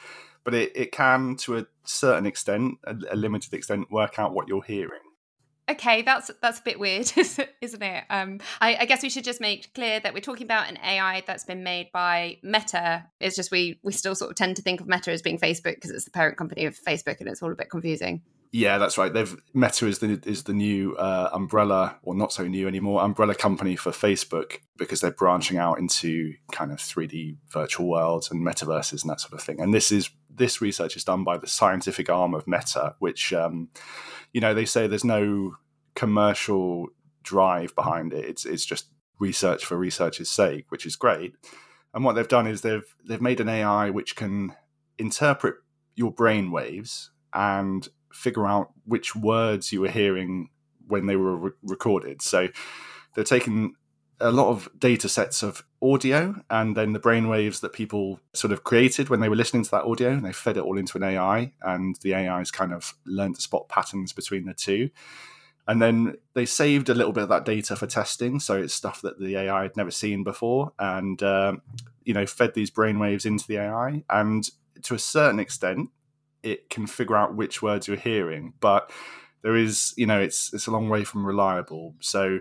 But 0.47 0.53
it, 0.53 0.71
it 0.77 0.91
can, 0.93 1.35
to 1.39 1.57
a 1.57 1.65
certain 1.83 2.25
extent, 2.25 2.77
a, 2.85 2.95
a 3.11 3.17
limited 3.17 3.53
extent, 3.53 3.91
work 3.91 4.17
out 4.17 4.33
what 4.33 4.47
you're 4.47 4.63
hearing. 4.63 5.01
Okay 5.69 6.01
that's 6.01 6.31
that's 6.41 6.59
a 6.59 6.63
bit 6.63 6.79
weird 6.79 7.11
isn't 7.17 7.83
it? 7.83 8.03
Um 8.09 8.39
I, 8.61 8.77
I, 8.79 8.85
guess 8.85 9.03
we 9.03 9.09
should 9.09 9.25
just 9.25 9.41
make 9.41 9.73
clear 9.73 9.99
that 9.99 10.13
we're 10.13 10.21
talking 10.21 10.45
about 10.45 10.69
an 10.69 10.77
ai 10.81 11.23
that's 11.27 11.43
been 11.43 11.63
made 11.63 11.91
by 11.91 12.37
meta. 12.41 13.03
It's 13.19 13.35
just 13.35 13.51
we 13.51 13.77
we 13.83 13.91
still 13.91 14.15
sort 14.15 14.31
of 14.31 14.37
tend 14.37 14.55
to 14.55 14.61
think 14.61 14.79
of 14.79 14.87
meta 14.87 15.11
as 15.11 15.21
being 15.21 15.37
facebook 15.37 15.75
because 15.75 15.91
it's 15.91 16.05
the 16.05 16.11
parent 16.11 16.37
company 16.37 16.63
of 16.63 16.79
facebook 16.79 17.19
and 17.19 17.27
it's 17.27 17.43
all 17.43 17.51
a 17.51 17.55
bit 17.55 17.69
confusing. 17.69 18.21
Yeah 18.53 18.77
that's 18.77 18.97
right. 18.97 19.13
They've 19.13 19.35
meta 19.53 19.87
is 19.87 19.99
the 19.99 20.21
is 20.25 20.43
the 20.43 20.53
new 20.53 20.95
uh, 20.95 21.29
umbrella 21.33 21.97
or 22.03 22.15
not 22.15 22.31
so 22.31 22.47
new 22.47 22.69
anymore 22.69 23.03
umbrella 23.03 23.35
company 23.35 23.75
for 23.75 23.91
facebook 23.91 24.59
because 24.77 25.01
they're 25.01 25.11
branching 25.11 25.57
out 25.57 25.79
into 25.79 26.35
kind 26.53 26.71
of 26.71 26.77
3d 26.77 27.35
virtual 27.49 27.89
worlds 27.89 28.31
and 28.31 28.41
metaverses 28.41 29.01
and 29.01 29.09
that 29.09 29.19
sort 29.19 29.33
of 29.33 29.41
thing. 29.41 29.59
And 29.59 29.73
this 29.73 29.91
is 29.91 30.09
this 30.37 30.61
research 30.61 30.95
is 30.95 31.03
done 31.03 31.23
by 31.23 31.37
the 31.37 31.47
scientific 31.47 32.09
arm 32.09 32.33
of 32.33 32.47
Meta, 32.47 32.95
which, 32.99 33.33
um, 33.33 33.69
you 34.33 34.41
know, 34.41 34.53
they 34.53 34.65
say 34.65 34.87
there's 34.87 35.03
no 35.03 35.55
commercial 35.95 36.87
drive 37.23 37.75
behind 37.75 38.13
it. 38.13 38.25
It's 38.25 38.45
it's 38.45 38.65
just 38.65 38.87
research 39.19 39.65
for 39.65 39.77
research's 39.77 40.29
sake, 40.29 40.65
which 40.69 40.85
is 40.85 40.95
great. 40.95 41.35
And 41.93 42.03
what 42.03 42.13
they've 42.13 42.27
done 42.27 42.47
is 42.47 42.61
they've 42.61 42.95
they've 43.07 43.21
made 43.21 43.39
an 43.39 43.49
AI 43.49 43.89
which 43.89 44.15
can 44.15 44.53
interpret 44.97 45.55
your 45.95 46.11
brain 46.11 46.51
waves 46.51 47.11
and 47.33 47.87
figure 48.13 48.47
out 48.47 48.71
which 48.85 49.15
words 49.15 49.71
you 49.71 49.81
were 49.81 49.89
hearing 49.89 50.49
when 50.87 51.07
they 51.07 51.15
were 51.15 51.35
re- 51.35 51.51
recorded. 51.63 52.21
So 52.21 52.47
they're 53.13 53.23
taking 53.23 53.73
a 54.19 54.31
lot 54.31 54.49
of 54.49 54.69
data 54.77 55.09
sets 55.09 55.43
of 55.43 55.63
audio 55.81 56.35
and 56.49 56.75
then 56.75 56.93
the 56.93 56.99
brainwaves 56.99 57.59
that 57.61 57.73
people 57.73 58.19
sort 58.33 58.51
of 58.51 58.63
created 58.63 59.09
when 59.09 59.19
they 59.19 59.29
were 59.29 59.35
listening 59.35 59.63
to 59.63 59.71
that 59.71 59.83
audio 59.83 60.09
and 60.09 60.25
they 60.25 60.33
fed 60.33 60.57
it 60.57 60.63
all 60.63 60.77
into 60.77 60.97
an 60.97 61.03
AI 61.03 61.51
and 61.61 61.95
the 62.01 62.15
AI's 62.15 62.51
kind 62.51 62.73
of 62.73 62.95
learned 63.05 63.35
to 63.35 63.41
spot 63.41 63.69
patterns 63.69 64.11
between 64.11 64.45
the 64.45 64.53
two. 64.53 64.89
And 65.67 65.81
then 65.81 66.15
they 66.33 66.45
saved 66.45 66.89
a 66.89 66.93
little 66.93 67.11
bit 67.11 67.23
of 67.23 67.29
that 67.29 67.45
data 67.45 67.75
for 67.75 67.87
testing, 67.87 68.39
so 68.39 68.57
it's 68.57 68.73
stuff 68.73 69.01
that 69.01 69.19
the 69.19 69.35
AI 69.35 69.63
had 69.63 69.75
never 69.75 69.91
seen 69.91 70.23
before, 70.23 70.71
and 70.79 71.21
um, 71.21 71.61
you 72.05 72.13
know 72.13 72.25
fed 72.25 72.53
these 72.53 72.71
brainwaves 72.71 73.25
into 73.25 73.45
the 73.45 73.57
AI, 73.57 74.01
and 74.09 74.49
to 74.83 74.95
a 74.95 74.99
certain 74.99 75.41
extent, 75.41 75.89
it 76.41 76.69
can 76.69 76.87
figure 76.87 77.17
out 77.17 77.35
which 77.35 77.61
words 77.61 77.85
you're 77.85 77.97
hearing, 77.97 78.53
but 78.61 78.89
there 79.41 79.57
is 79.57 79.93
you 79.97 80.05
know 80.05 80.21
it's 80.21 80.53
it's 80.53 80.67
a 80.67 80.71
long 80.71 80.87
way 80.87 81.03
from 81.03 81.25
reliable. 81.25 81.95
So 81.99 82.39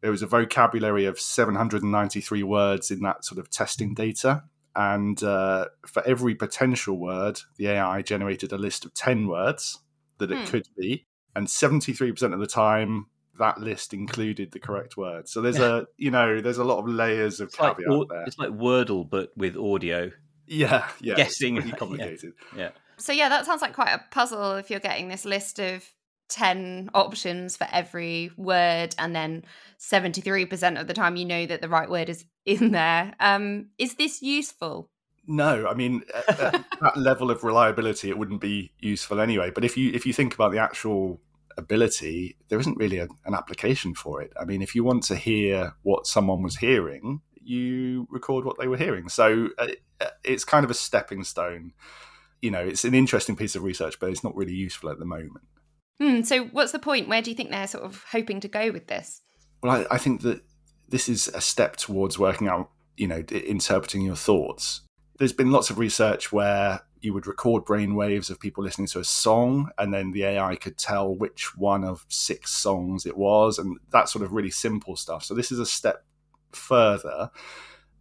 there 0.00 0.10
was 0.10 0.22
a 0.22 0.26
vocabulary 0.26 1.04
of 1.04 1.18
793 1.18 2.42
words 2.42 2.90
in 2.90 3.00
that 3.00 3.24
sort 3.24 3.38
of 3.38 3.50
testing 3.50 3.94
data. 3.94 4.44
And 4.76 5.20
uh, 5.22 5.66
for 5.86 6.06
every 6.06 6.34
potential 6.34 6.98
word, 6.98 7.40
the 7.56 7.68
AI 7.68 8.02
generated 8.02 8.52
a 8.52 8.58
list 8.58 8.84
of 8.84 8.94
10 8.94 9.26
words 9.26 9.80
that 10.18 10.30
it 10.30 10.38
hmm. 10.38 10.44
could 10.44 10.68
be. 10.76 11.06
And 11.34 11.46
73% 11.46 12.32
of 12.32 12.38
the 12.38 12.46
time, 12.46 13.06
that 13.38 13.58
list 13.58 13.92
included 13.92 14.52
the 14.52 14.58
correct 14.58 14.96
word. 14.96 15.28
So 15.28 15.40
there's 15.40 15.58
a, 15.58 15.86
you 15.96 16.10
know, 16.10 16.40
there's 16.40 16.58
a 16.58 16.64
lot 16.64 16.78
of 16.78 16.88
layers 16.88 17.40
of 17.40 17.48
it's 17.48 17.56
caveat 17.56 17.88
like, 17.88 18.08
there. 18.08 18.24
It's 18.24 18.38
like 18.38 18.50
Wordle, 18.50 19.08
but 19.08 19.30
with 19.36 19.56
audio. 19.56 20.10
Yeah, 20.46 20.88
yeah. 21.00 21.14
Guessing. 21.14 21.56
It's 21.56 21.70
complicated. 21.78 22.32
yeah. 22.54 22.62
yeah. 22.62 22.70
So 22.98 23.12
yeah, 23.12 23.28
that 23.28 23.46
sounds 23.46 23.62
like 23.62 23.74
quite 23.74 23.92
a 23.92 24.02
puzzle 24.10 24.54
if 24.54 24.70
you're 24.70 24.80
getting 24.80 25.08
this 25.08 25.24
list 25.24 25.60
of 25.60 25.84
10 26.28 26.90
options 26.94 27.56
for 27.56 27.66
every 27.72 28.30
word 28.36 28.94
and 28.98 29.14
then 29.14 29.44
73% 29.78 30.80
of 30.80 30.86
the 30.86 30.94
time 30.94 31.16
you 31.16 31.24
know 31.24 31.46
that 31.46 31.60
the 31.60 31.68
right 31.68 31.88
word 31.88 32.08
is 32.08 32.24
in 32.44 32.72
there. 32.72 33.14
Um, 33.20 33.68
is 33.78 33.94
this 33.94 34.22
useful? 34.22 34.90
No, 35.26 35.66
I 35.66 35.74
mean 35.74 36.02
at, 36.14 36.40
at 36.40 36.64
that 36.80 36.96
level 36.96 37.30
of 37.30 37.44
reliability, 37.44 38.08
it 38.08 38.18
wouldn't 38.18 38.40
be 38.40 38.72
useful 38.78 39.20
anyway. 39.20 39.50
But 39.54 39.64
if 39.64 39.76
you 39.76 39.92
if 39.92 40.06
you 40.06 40.12
think 40.12 40.34
about 40.34 40.52
the 40.52 40.58
actual 40.58 41.20
ability, 41.58 42.36
there 42.48 42.58
isn't 42.58 42.78
really 42.78 42.98
a, 42.98 43.08
an 43.26 43.34
application 43.34 43.94
for 43.94 44.22
it. 44.22 44.32
I 44.40 44.44
mean, 44.44 44.62
if 44.62 44.74
you 44.74 44.84
want 44.84 45.02
to 45.04 45.16
hear 45.16 45.74
what 45.82 46.06
someone 46.06 46.42
was 46.42 46.56
hearing, 46.56 47.20
you 47.42 48.06
record 48.10 48.44
what 48.44 48.58
they 48.58 48.68
were 48.68 48.76
hearing. 48.76 49.08
So 49.08 49.48
uh, 49.58 49.68
it's 50.24 50.44
kind 50.44 50.64
of 50.64 50.70
a 50.70 50.74
stepping 50.74 51.24
stone. 51.24 51.72
You 52.40 52.50
know, 52.50 52.60
it's 52.60 52.84
an 52.84 52.94
interesting 52.94 53.36
piece 53.36 53.56
of 53.56 53.64
research, 53.64 53.98
but 54.00 54.10
it's 54.10 54.24
not 54.24 54.36
really 54.36 54.54
useful 54.54 54.90
at 54.90 54.98
the 54.98 55.04
moment. 55.04 55.44
Hmm, 56.00 56.22
so, 56.22 56.44
what's 56.46 56.72
the 56.72 56.78
point? 56.78 57.08
Where 57.08 57.22
do 57.22 57.30
you 57.30 57.36
think 57.36 57.50
they're 57.50 57.66
sort 57.66 57.84
of 57.84 58.04
hoping 58.10 58.40
to 58.40 58.48
go 58.48 58.70
with 58.70 58.86
this? 58.86 59.22
Well, 59.62 59.72
I, 59.90 59.94
I 59.94 59.98
think 59.98 60.22
that 60.22 60.42
this 60.88 61.08
is 61.08 61.28
a 61.28 61.40
step 61.40 61.76
towards 61.76 62.18
working 62.18 62.48
out, 62.48 62.70
you 62.96 63.08
know, 63.08 63.18
interpreting 63.30 64.02
your 64.02 64.16
thoughts. 64.16 64.82
There's 65.18 65.32
been 65.32 65.50
lots 65.50 65.70
of 65.70 65.78
research 65.78 66.30
where 66.30 66.82
you 67.00 67.12
would 67.12 67.26
record 67.26 67.64
brain 67.64 67.94
waves 67.94 68.30
of 68.30 68.40
people 68.40 68.62
listening 68.62 68.86
to 68.88 69.00
a 69.00 69.04
song, 69.04 69.70
and 69.76 69.92
then 69.92 70.12
the 70.12 70.24
AI 70.24 70.54
could 70.56 70.78
tell 70.78 71.14
which 71.14 71.56
one 71.56 71.84
of 71.84 72.06
six 72.08 72.52
songs 72.52 73.04
it 73.04 73.16
was, 73.16 73.58
and 73.58 73.78
that 73.90 74.08
sort 74.08 74.24
of 74.24 74.32
really 74.32 74.50
simple 74.50 74.94
stuff. 74.94 75.24
So, 75.24 75.34
this 75.34 75.50
is 75.50 75.58
a 75.58 75.66
step 75.66 76.04
further. 76.52 77.30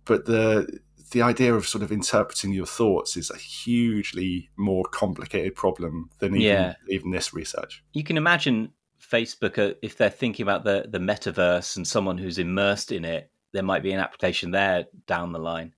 But 0.06 0.26
the 0.26 0.80
the 1.12 1.22
idea 1.22 1.54
of 1.54 1.68
sort 1.68 1.84
of 1.84 1.92
interpreting 1.92 2.52
your 2.52 2.66
thoughts 2.66 3.18
is 3.18 3.32
a 3.32 3.38
hugely 3.38 4.50
more 4.58 4.84
complicated 4.86 5.56
problem 5.56 6.10
than 6.20 6.36
even, 6.36 6.42
yeah. 6.42 6.74
even 6.90 7.12
this 7.12 7.34
research. 7.34 7.84
You 7.94 8.04
can 8.04 8.18
imagine 8.18 8.72
Facebook, 9.02 9.58
uh, 9.58 9.76
if 9.82 9.98
they're 9.98 10.10
thinking 10.10 10.44
about 10.44 10.64
the, 10.64 10.86
the 10.90 11.00
metaverse 11.00 11.78
and 11.78 11.88
someone 11.88 12.18
who's 12.18 12.40
immersed 12.40 12.92
in 12.92 13.06
it, 13.06 13.32
there 13.54 13.64
might 13.64 13.84
be 13.84 13.92
an 13.92 14.00
application 14.00 14.52
there 14.52 14.86
down 15.06 15.32
the 15.32 15.40
line. 15.40 15.74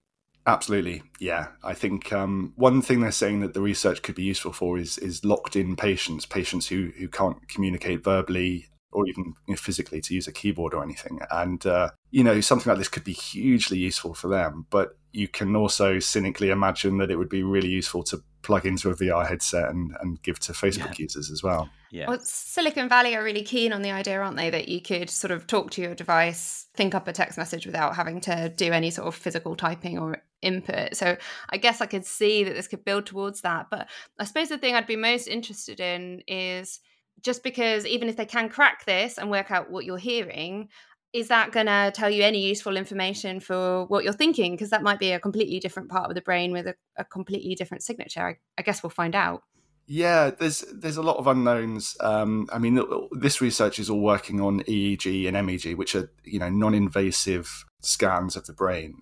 Absolutely, 0.47 1.03
yeah. 1.19 1.49
I 1.63 1.73
think 1.73 2.11
um, 2.11 2.53
one 2.55 2.81
thing 2.81 3.01
they're 3.01 3.11
saying 3.11 3.41
that 3.41 3.53
the 3.53 3.61
research 3.61 4.01
could 4.01 4.15
be 4.15 4.23
useful 4.23 4.51
for 4.51 4.79
is 4.79 4.97
is 4.97 5.23
locked 5.23 5.55
in 5.55 5.75
patients, 5.75 6.25
patients 6.25 6.67
who 6.67 6.91
who 6.97 7.07
can't 7.07 7.47
communicate 7.47 8.03
verbally 8.03 8.65
or 8.91 9.07
even 9.07 9.33
you 9.47 9.53
know, 9.53 9.55
physically 9.55 10.01
to 10.01 10.13
use 10.13 10.27
a 10.27 10.31
keyboard 10.31 10.73
or 10.73 10.83
anything. 10.83 11.19
And, 11.29 11.65
uh, 11.65 11.91
you 12.11 12.23
know, 12.23 12.41
something 12.41 12.69
like 12.69 12.79
this 12.79 12.87
could 12.87 13.03
be 13.03 13.13
hugely 13.13 13.77
useful 13.77 14.13
for 14.13 14.27
them. 14.27 14.65
But 14.69 14.97
you 15.11 15.27
can 15.27 15.55
also 15.55 15.99
cynically 15.99 16.49
imagine 16.49 16.97
that 16.97 17.11
it 17.11 17.15
would 17.15 17.29
be 17.29 17.43
really 17.43 17.69
useful 17.69 18.03
to 18.03 18.23
plug 18.41 18.65
into 18.65 18.89
a 18.89 18.95
VR 18.95 19.27
headset 19.27 19.69
and, 19.69 19.95
and 20.01 20.21
give 20.23 20.39
to 20.39 20.53
Facebook 20.53 20.97
yeah. 20.97 21.03
users 21.03 21.29
as 21.29 21.43
well. 21.43 21.69
Yeah. 21.91 22.07
Well, 22.07 22.19
Silicon 22.19 22.87
Valley 22.87 23.15
are 23.15 23.23
really 23.23 23.43
keen 23.43 23.73
on 23.73 23.81
the 23.81 23.91
idea, 23.91 24.19
aren't 24.19 24.37
they, 24.37 24.49
that 24.49 24.69
you 24.69 24.81
could 24.81 25.09
sort 25.09 25.31
of 25.31 25.47
talk 25.47 25.71
to 25.71 25.81
your 25.81 25.95
device, 25.95 26.67
think 26.75 26.95
up 26.95 27.07
a 27.07 27.13
text 27.13 27.37
message 27.37 27.65
without 27.65 27.95
having 27.95 28.21
to 28.21 28.49
do 28.49 28.71
any 28.71 28.91
sort 28.91 29.07
of 29.07 29.15
physical 29.15 29.55
typing 29.55 29.97
or 29.97 30.21
input. 30.41 30.95
So 30.95 31.17
I 31.49 31.57
guess 31.57 31.81
I 31.81 31.85
could 31.85 32.05
see 32.05 32.43
that 32.43 32.53
this 32.53 32.67
could 32.67 32.85
build 32.85 33.05
towards 33.05 33.41
that. 33.41 33.67
But 33.69 33.87
I 34.19 34.23
suppose 34.23 34.49
the 34.49 34.57
thing 34.57 34.75
I'd 34.75 34.87
be 34.87 34.95
most 34.95 35.27
interested 35.27 35.79
in 35.79 36.21
is 36.27 36.79
just 37.21 37.43
because 37.43 37.85
even 37.85 38.09
if 38.09 38.15
they 38.15 38.25
can 38.25 38.49
crack 38.49 38.85
this 38.85 39.17
and 39.17 39.29
work 39.29 39.51
out 39.51 39.69
what 39.69 39.85
you're 39.85 39.97
hearing, 39.97 40.69
is 41.11 41.29
that 41.29 41.51
going 41.51 41.65
to 41.65 41.91
tell 41.93 42.09
you 42.09 42.23
any 42.23 42.39
useful 42.39 42.77
information 42.77 43.39
for 43.39 43.85
what 43.85 44.03
you're 44.03 44.13
thinking? 44.13 44.53
Because 44.53 44.69
that 44.69 44.83
might 44.83 44.99
be 44.99 45.11
a 45.11 45.19
completely 45.19 45.59
different 45.59 45.89
part 45.89 46.09
of 46.09 46.15
the 46.15 46.21
brain 46.21 46.51
with 46.51 46.67
a, 46.67 46.75
a 46.97 47.05
completely 47.05 47.55
different 47.55 47.83
signature. 47.83 48.21
I, 48.21 48.37
I, 48.57 48.61
guess 48.61 48.83
we'll 48.83 48.91
find 48.91 49.15
out. 49.15 49.41
Yeah, 49.87 50.29
there's 50.29 50.63
there's 50.71 50.97
a 50.97 51.01
lot 51.01 51.17
of 51.17 51.25
unknowns. 51.25 51.97
Um, 51.99 52.47
I 52.53 52.59
mean, 52.59 52.79
this 53.11 53.41
research 53.41 53.79
is 53.79 53.89
all 53.89 54.01
working 54.01 54.39
on 54.39 54.61
EEG 54.61 55.27
and 55.27 55.47
MEG, 55.47 55.75
which 55.75 55.95
are 55.95 56.11
you 56.23 56.37
know 56.37 56.49
non-invasive 56.49 57.65
scans 57.81 58.35
of 58.35 58.45
the 58.45 58.53
brain. 58.53 59.01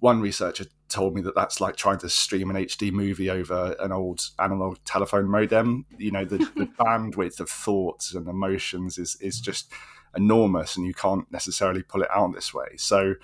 One 0.00 0.20
researcher 0.20 0.64
told 0.88 1.14
me 1.14 1.20
that 1.22 1.34
that's 1.34 1.60
like 1.60 1.76
trying 1.76 1.98
to 1.98 2.08
stream 2.08 2.50
an 2.50 2.56
HD 2.56 2.90
movie 2.92 3.30
over 3.30 3.76
an 3.78 3.92
old 3.92 4.22
analog 4.38 4.78
telephone 4.84 5.28
modem. 5.28 5.86
You 5.98 6.10
know, 6.10 6.24
the, 6.24 6.38
the 6.56 6.68
bandwidth 6.78 7.40
of 7.40 7.50
thoughts 7.50 8.14
and 8.14 8.28
emotions 8.28 8.98
is 8.98 9.16
is 9.20 9.40
just 9.40 9.72
enormous 10.16 10.76
and 10.76 10.86
you 10.86 10.94
can't 10.94 11.30
necessarily 11.30 11.82
pull 11.82 12.02
it 12.02 12.10
out 12.10 12.34
this 12.34 12.54
way. 12.54 12.68
So 12.76 13.14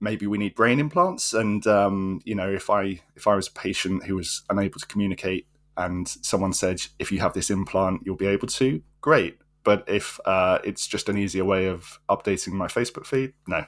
maybe 0.00 0.26
we 0.26 0.38
need 0.38 0.54
brain 0.54 0.78
implants. 0.80 1.34
And 1.34 1.66
um, 1.66 2.20
you 2.24 2.34
know, 2.34 2.50
if 2.50 2.70
I 2.70 3.00
if 3.16 3.26
I 3.26 3.34
was 3.34 3.48
a 3.48 3.52
patient 3.52 4.04
who 4.04 4.16
was 4.16 4.42
unable 4.50 4.78
to 4.80 4.86
communicate 4.86 5.46
and 5.76 6.08
someone 6.08 6.52
said, 6.52 6.80
if 6.98 7.10
you 7.10 7.18
have 7.18 7.32
this 7.32 7.50
implant, 7.50 8.02
you'll 8.04 8.16
be 8.16 8.26
able 8.26 8.46
to, 8.46 8.80
great. 9.00 9.38
But 9.64 9.84
if 9.88 10.20
uh, 10.24 10.58
it's 10.62 10.86
just 10.86 11.08
an 11.08 11.18
easier 11.18 11.44
way 11.44 11.66
of 11.66 11.98
updating 12.08 12.52
my 12.52 12.66
Facebook 12.66 13.06
feed, 13.06 13.32
no. 13.48 13.64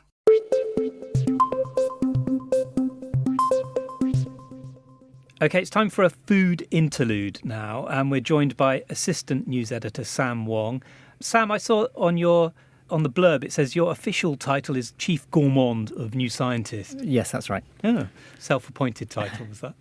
Okay, 5.42 5.60
it's 5.60 5.68
time 5.68 5.90
for 5.90 6.02
a 6.02 6.08
food 6.08 6.66
interlude 6.70 7.40
now, 7.44 7.86
and 7.90 8.10
we're 8.10 8.22
joined 8.22 8.56
by 8.56 8.84
assistant 8.88 9.46
news 9.46 9.70
editor 9.70 10.02
Sam 10.02 10.46
Wong. 10.46 10.82
Sam, 11.20 11.50
I 11.50 11.58
saw 11.58 11.88
on 11.94 12.16
your 12.16 12.54
on 12.88 13.02
the 13.02 13.10
blurb 13.10 13.44
it 13.44 13.52
says 13.52 13.76
your 13.76 13.92
official 13.92 14.36
title 14.36 14.76
is 14.76 14.94
Chief 14.96 15.30
Gourmand 15.30 15.92
of 15.92 16.14
New 16.14 16.30
Scientist. 16.30 17.00
Yes, 17.02 17.32
that's 17.32 17.50
right. 17.50 17.62
Oh, 17.84 18.08
self-appointed 18.38 19.10
title 19.10 19.44
was 19.46 19.60
that? 19.60 19.74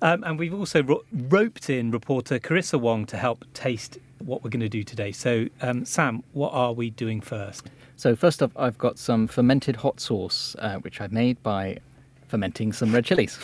Um, 0.00 0.24
and 0.24 0.38
we've 0.38 0.54
also 0.54 0.82
ro- 0.82 1.04
roped 1.12 1.68
in 1.68 1.90
reporter 1.90 2.38
Carissa 2.38 2.80
Wong 2.80 3.04
to 3.06 3.18
help 3.18 3.44
taste 3.52 3.98
what 4.20 4.42
we're 4.42 4.48
going 4.48 4.60
to 4.60 4.70
do 4.70 4.84
today. 4.84 5.12
So, 5.12 5.48
um, 5.60 5.84
Sam, 5.84 6.22
what 6.32 6.54
are 6.54 6.72
we 6.72 6.88
doing 6.88 7.20
first? 7.20 7.68
So, 7.96 8.16
first 8.16 8.42
off, 8.42 8.52
I've 8.56 8.78
got 8.78 8.98
some 8.98 9.26
fermented 9.26 9.76
hot 9.76 10.00
sauce, 10.00 10.56
uh, 10.60 10.76
which 10.76 11.02
I 11.02 11.08
made 11.08 11.42
by 11.42 11.80
fermenting 12.28 12.72
some 12.72 12.94
red 12.94 13.04
chilies. 13.04 13.38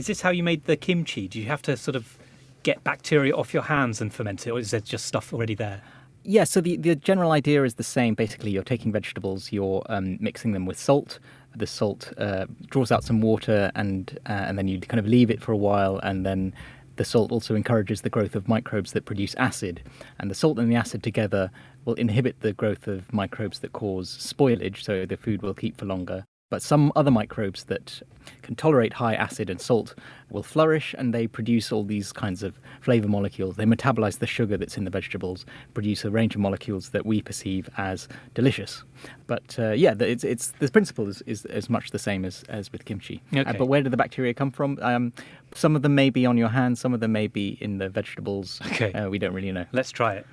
Is 0.00 0.06
this 0.06 0.22
how 0.22 0.30
you 0.30 0.42
made 0.42 0.64
the 0.64 0.78
kimchi? 0.78 1.28
Do 1.28 1.38
you 1.38 1.44
have 1.48 1.60
to 1.60 1.76
sort 1.76 1.94
of 1.94 2.16
get 2.62 2.82
bacteria 2.82 3.36
off 3.36 3.52
your 3.52 3.64
hands 3.64 4.00
and 4.00 4.10
ferment 4.10 4.46
it, 4.46 4.50
or 4.50 4.58
is 4.58 4.70
there 4.70 4.80
just 4.80 5.04
stuff 5.04 5.30
already 5.30 5.54
there? 5.54 5.82
Yeah, 6.24 6.44
so 6.44 6.62
the, 6.62 6.78
the 6.78 6.96
general 6.96 7.32
idea 7.32 7.64
is 7.64 7.74
the 7.74 7.82
same. 7.82 8.14
Basically, 8.14 8.50
you're 8.50 8.62
taking 8.62 8.92
vegetables, 8.92 9.52
you're 9.52 9.82
um, 9.90 10.16
mixing 10.18 10.52
them 10.52 10.64
with 10.64 10.78
salt. 10.78 11.18
The 11.54 11.66
salt 11.66 12.14
uh, 12.16 12.46
draws 12.70 12.90
out 12.90 13.04
some 13.04 13.20
water, 13.20 13.70
and 13.74 14.18
uh, 14.24 14.46
and 14.48 14.56
then 14.56 14.68
you 14.68 14.80
kind 14.80 15.00
of 15.00 15.06
leave 15.06 15.30
it 15.30 15.42
for 15.42 15.52
a 15.52 15.56
while, 15.58 15.98
and 15.98 16.24
then 16.24 16.54
the 16.96 17.04
salt 17.04 17.30
also 17.30 17.54
encourages 17.54 18.00
the 18.00 18.08
growth 18.08 18.34
of 18.34 18.48
microbes 18.48 18.92
that 18.92 19.04
produce 19.04 19.34
acid. 19.34 19.82
And 20.18 20.30
the 20.30 20.34
salt 20.34 20.58
and 20.58 20.72
the 20.72 20.76
acid 20.76 21.02
together 21.02 21.50
will 21.84 21.94
inhibit 21.94 22.40
the 22.40 22.54
growth 22.54 22.88
of 22.88 23.12
microbes 23.12 23.58
that 23.58 23.74
cause 23.74 24.16
spoilage, 24.16 24.82
so 24.82 25.04
the 25.04 25.18
food 25.18 25.42
will 25.42 25.52
keep 25.52 25.76
for 25.76 25.84
longer. 25.84 26.24
But 26.50 26.62
some 26.62 26.92
other 26.96 27.12
microbes 27.12 27.64
that 27.64 28.02
can 28.42 28.56
tolerate 28.56 28.92
high 28.92 29.14
acid 29.14 29.48
and 29.48 29.60
salt 29.60 29.94
will 30.30 30.42
flourish 30.42 30.94
and 30.98 31.14
they 31.14 31.28
produce 31.28 31.70
all 31.70 31.84
these 31.84 32.12
kinds 32.12 32.42
of 32.42 32.58
flavor 32.80 33.06
molecules. 33.06 33.54
They 33.54 33.64
metabolize 33.64 34.18
the 34.18 34.26
sugar 34.26 34.56
that's 34.56 34.76
in 34.76 34.84
the 34.84 34.90
vegetables, 34.90 35.46
produce 35.74 36.04
a 36.04 36.10
range 36.10 36.34
of 36.34 36.40
molecules 36.40 36.90
that 36.90 37.06
we 37.06 37.22
perceive 37.22 37.70
as 37.78 38.08
delicious. 38.34 38.82
But 39.28 39.56
uh, 39.60 39.70
yeah, 39.70 39.94
it's, 40.00 40.24
it's 40.24 40.48
the 40.58 40.68
principle 40.68 41.08
is, 41.08 41.22
is, 41.22 41.46
is, 41.46 41.70
much 41.70 41.92
the 41.92 42.00
same 42.00 42.24
as, 42.24 42.42
as 42.48 42.72
with 42.72 42.84
kimchi. 42.84 43.22
Uh, 43.32 43.40
okay. 43.40 43.50
Uh, 43.50 43.52
but 43.54 43.66
where 43.66 43.82
do 43.82 43.88
the 43.88 43.96
bacteria 43.96 44.34
come 44.34 44.50
from? 44.50 44.76
Um, 44.82 45.12
some 45.54 45.76
of 45.76 45.82
them 45.82 45.94
may 45.94 46.10
be 46.10 46.26
on 46.26 46.36
your 46.36 46.48
hands, 46.48 46.80
some 46.80 46.92
of 46.92 46.98
them 46.98 47.12
may 47.12 47.28
be 47.28 47.58
in 47.60 47.78
the 47.78 47.88
vegetables. 47.88 48.60
Okay. 48.66 48.92
Uh, 48.92 49.08
we 49.08 49.18
don't 49.18 49.34
really 49.34 49.52
know. 49.52 49.66
Let's 49.72 49.92
try 49.92 50.14
it. 50.14 50.26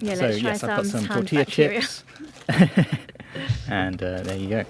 Yeah, 0.00 0.14
so, 0.16 0.26
let's 0.26 0.38
try 0.40 0.50
yes, 0.50 0.60
some 0.60 0.70
I've 0.70 0.76
got 0.76 0.86
some 0.86 1.06
tortilla 1.06 1.44
bacteria. 1.44 1.80
chips. 1.80 2.04
and 3.68 4.02
uh, 4.02 4.22
there 4.22 4.36
you 4.36 4.48
go. 4.48 4.64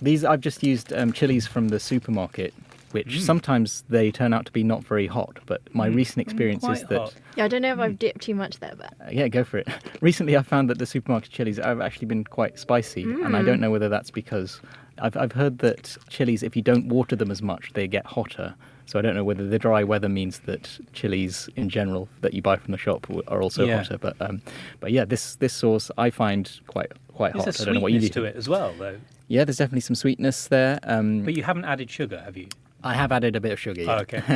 These 0.00 0.24
I've 0.24 0.40
just 0.40 0.62
used 0.62 0.92
um, 0.92 1.12
chilies 1.12 1.46
from 1.46 1.68
the 1.68 1.80
supermarket, 1.80 2.54
which 2.92 3.08
mm. 3.08 3.20
sometimes 3.20 3.84
they 3.88 4.10
turn 4.10 4.32
out 4.32 4.46
to 4.46 4.52
be 4.52 4.62
not 4.62 4.84
very 4.84 5.06
hot. 5.06 5.38
But 5.46 5.62
my 5.74 5.88
mm. 5.88 5.94
recent 5.94 6.18
experience 6.18 6.64
mm, 6.64 6.72
is 6.72 6.84
that 6.84 6.98
hot. 6.98 7.14
yeah, 7.36 7.44
I 7.44 7.48
don't 7.48 7.62
know 7.62 7.72
if 7.72 7.78
I've 7.78 7.98
dipped 7.98 8.22
too 8.22 8.34
much 8.34 8.60
there, 8.60 8.74
but 8.76 8.94
uh, 9.00 9.10
yeah, 9.10 9.28
go 9.28 9.44
for 9.44 9.58
it. 9.58 9.68
Recently, 10.00 10.36
I 10.36 10.42
found 10.42 10.70
that 10.70 10.78
the 10.78 10.86
supermarket 10.86 11.30
chilies 11.30 11.58
have 11.58 11.80
actually 11.80 12.06
been 12.06 12.24
quite 12.24 12.58
spicy, 12.58 13.02
and 13.02 13.36
I 13.36 13.42
don't 13.42 13.60
know 13.60 13.70
whether 13.70 13.88
that's 13.88 14.10
because 14.10 14.60
I've 14.98 15.16
I've 15.16 15.32
heard 15.32 15.58
that 15.58 15.96
chilies, 16.08 16.42
if 16.42 16.56
you 16.56 16.62
don't 16.62 16.88
water 16.88 17.16
them 17.16 17.30
as 17.30 17.42
much, 17.42 17.72
they 17.74 17.88
get 17.88 18.06
hotter. 18.06 18.54
So 18.88 18.98
I 18.98 19.02
don't 19.02 19.14
know 19.14 19.22
whether 19.22 19.46
the 19.46 19.58
dry 19.58 19.84
weather 19.84 20.08
means 20.08 20.38
that 20.46 20.78
chilies 20.94 21.46
in 21.56 21.68
general 21.68 22.08
that 22.22 22.32
you 22.32 22.40
buy 22.40 22.56
from 22.56 22.72
the 22.72 22.78
shop 22.78 23.06
are 23.28 23.42
also 23.42 23.66
Yeah. 23.66 23.76
hotter. 23.76 23.98
But 23.98 24.16
um, 24.20 24.40
but 24.80 24.92
yeah, 24.92 25.04
this 25.04 25.34
this 25.36 25.52
sauce 25.52 25.90
I 25.98 26.08
find 26.08 26.50
quite 26.68 26.90
quite 27.12 27.34
There's 27.34 27.44
hot. 27.44 27.58
a 27.58 27.62
I 27.62 27.64
don't 27.66 27.74
know 27.74 27.80
what 27.80 27.92
you 27.92 28.00
sweetness 28.00 28.14
do. 28.14 28.20
to 28.22 28.26
it 28.28 28.36
as 28.36 28.48
well, 28.48 28.72
though. 28.78 28.96
Yeah, 29.28 29.44
there's 29.44 29.58
definitely 29.58 29.82
some 29.82 29.94
sweetness 29.94 30.48
there. 30.48 30.78
Um, 30.84 31.22
But 31.22 31.36
you 31.36 31.42
haven't 31.42 31.66
added 31.66 31.90
sugar, 31.90 32.18
have 32.24 32.38
you? 32.38 32.48
I 32.82 32.94
have 32.94 33.12
added 33.12 33.36
a 33.36 33.40
bit 33.40 33.52
of 33.52 33.60
sugar. 33.60 33.84
Oh, 33.86 33.98
okay. 33.98 34.22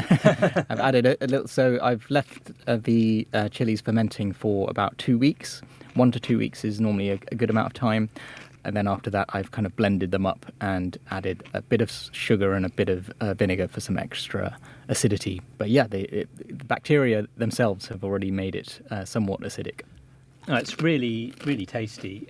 I've 0.69 0.81
added 0.81 1.07
a, 1.07 1.17
a 1.25 1.29
little. 1.29 1.49
So 1.49 1.79
I've 1.81 2.05
left 2.11 2.51
uh, 2.67 2.77
the 2.77 3.27
uh, 3.33 3.49
chilies 3.49 3.81
fermenting 3.81 4.33
for 4.35 4.69
about 4.69 4.99
two 4.99 5.17
weeks. 5.17 5.63
One 5.95 6.11
to 6.13 6.21
two 6.21 6.37
weeks 6.37 6.63
is 6.65 6.79
normally 6.79 7.09
a, 7.11 7.19
a 7.31 7.37
good 7.37 7.49
amount 7.49 7.69
of 7.69 7.73
time. 7.73 8.11
And 8.65 8.77
then 8.77 8.87
after 8.87 9.11
that, 9.11 9.29
I've 9.33 9.51
kind 9.51 9.67
of 9.67 9.75
blended 9.77 10.11
them 10.11 10.27
up 10.27 10.47
and 10.61 10.97
added 11.11 11.43
a 11.53 11.63
bit 11.63 11.81
of 11.81 11.91
sugar 12.13 12.55
and 12.55 12.65
a 12.65 12.69
bit 12.69 12.89
of 12.89 13.13
uh, 13.21 13.35
vinegar 13.35 13.69
for 13.69 13.81
some 13.81 13.99
extra 13.99 14.57
acidity. 14.89 15.41
But 15.59 15.71
yeah, 15.71 15.87
they, 15.87 16.03
it, 16.03 16.29
the 16.59 16.65
bacteria 16.65 17.27
themselves 17.37 17.89
have 17.89 18.05
already 18.05 18.31
made 18.31 18.55
it 18.55 18.85
uh, 18.91 19.05
somewhat 19.05 19.41
acidic. 19.41 19.83
No, 20.49 20.57
it's 20.57 20.81
really, 20.81 21.35
really 21.45 21.67
tasty. 21.67 22.29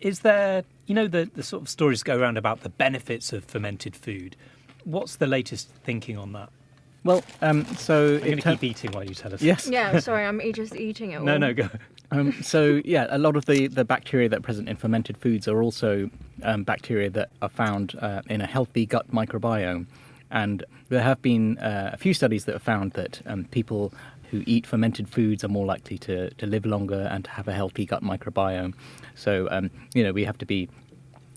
Is 0.00 0.20
there, 0.20 0.64
you 0.86 0.94
know, 0.94 1.06
the, 1.06 1.30
the 1.34 1.42
sort 1.42 1.62
of 1.62 1.68
stories 1.68 2.02
go 2.02 2.18
around 2.18 2.38
about 2.38 2.62
the 2.62 2.68
benefits 2.68 3.32
of 3.32 3.44
fermented 3.44 3.96
food. 3.96 4.36
What's 4.84 5.16
the 5.16 5.26
latest 5.26 5.68
thinking 5.84 6.18
on 6.18 6.32
that? 6.32 6.50
Well, 7.04 7.22
um, 7.42 7.66
so 7.76 8.14
I'm 8.14 8.20
going 8.20 8.36
to 8.36 8.42
tur- 8.42 8.52
keep 8.52 8.64
eating 8.64 8.92
while 8.92 9.04
you 9.04 9.14
tell 9.14 9.34
us. 9.34 9.42
Yes. 9.42 9.68
yeah, 9.68 9.98
sorry, 9.98 10.24
I'm 10.24 10.40
just 10.52 10.74
eating 10.74 11.12
it. 11.12 11.20
No, 11.20 11.34
all. 11.34 11.38
no, 11.38 11.52
go. 11.52 11.68
Um, 12.10 12.32
so 12.42 12.80
yeah, 12.84 13.06
a 13.10 13.18
lot 13.18 13.36
of 13.36 13.46
the, 13.46 13.66
the 13.66 13.84
bacteria 13.84 14.28
that 14.28 14.38
are 14.38 14.42
present 14.42 14.68
in 14.68 14.76
fermented 14.76 15.16
foods 15.16 15.48
are 15.48 15.62
also 15.62 16.10
um, 16.42 16.62
bacteria 16.62 17.10
that 17.10 17.30
are 17.42 17.48
found 17.48 17.94
uh, 18.00 18.22
in 18.28 18.40
a 18.40 18.46
healthy 18.46 18.86
gut 18.86 19.10
microbiome, 19.10 19.86
and 20.30 20.64
there 20.88 21.02
have 21.02 21.20
been 21.22 21.58
uh, 21.58 21.90
a 21.92 21.96
few 21.96 22.14
studies 22.14 22.44
that 22.44 22.52
have 22.52 22.62
found 22.62 22.92
that 22.92 23.22
um, 23.26 23.44
people 23.46 23.92
who 24.30 24.42
eat 24.46 24.66
fermented 24.66 25.08
foods 25.08 25.44
are 25.44 25.48
more 25.48 25.66
likely 25.66 25.96
to, 25.98 26.30
to 26.34 26.46
live 26.46 26.66
longer 26.66 27.08
and 27.10 27.24
to 27.24 27.30
have 27.30 27.48
a 27.48 27.52
healthy 27.52 27.84
gut 27.86 28.02
microbiome. 28.02 28.74
So 29.14 29.48
um, 29.50 29.70
you 29.94 30.04
know 30.04 30.12
we 30.12 30.24
have 30.24 30.38
to 30.38 30.46
be 30.46 30.68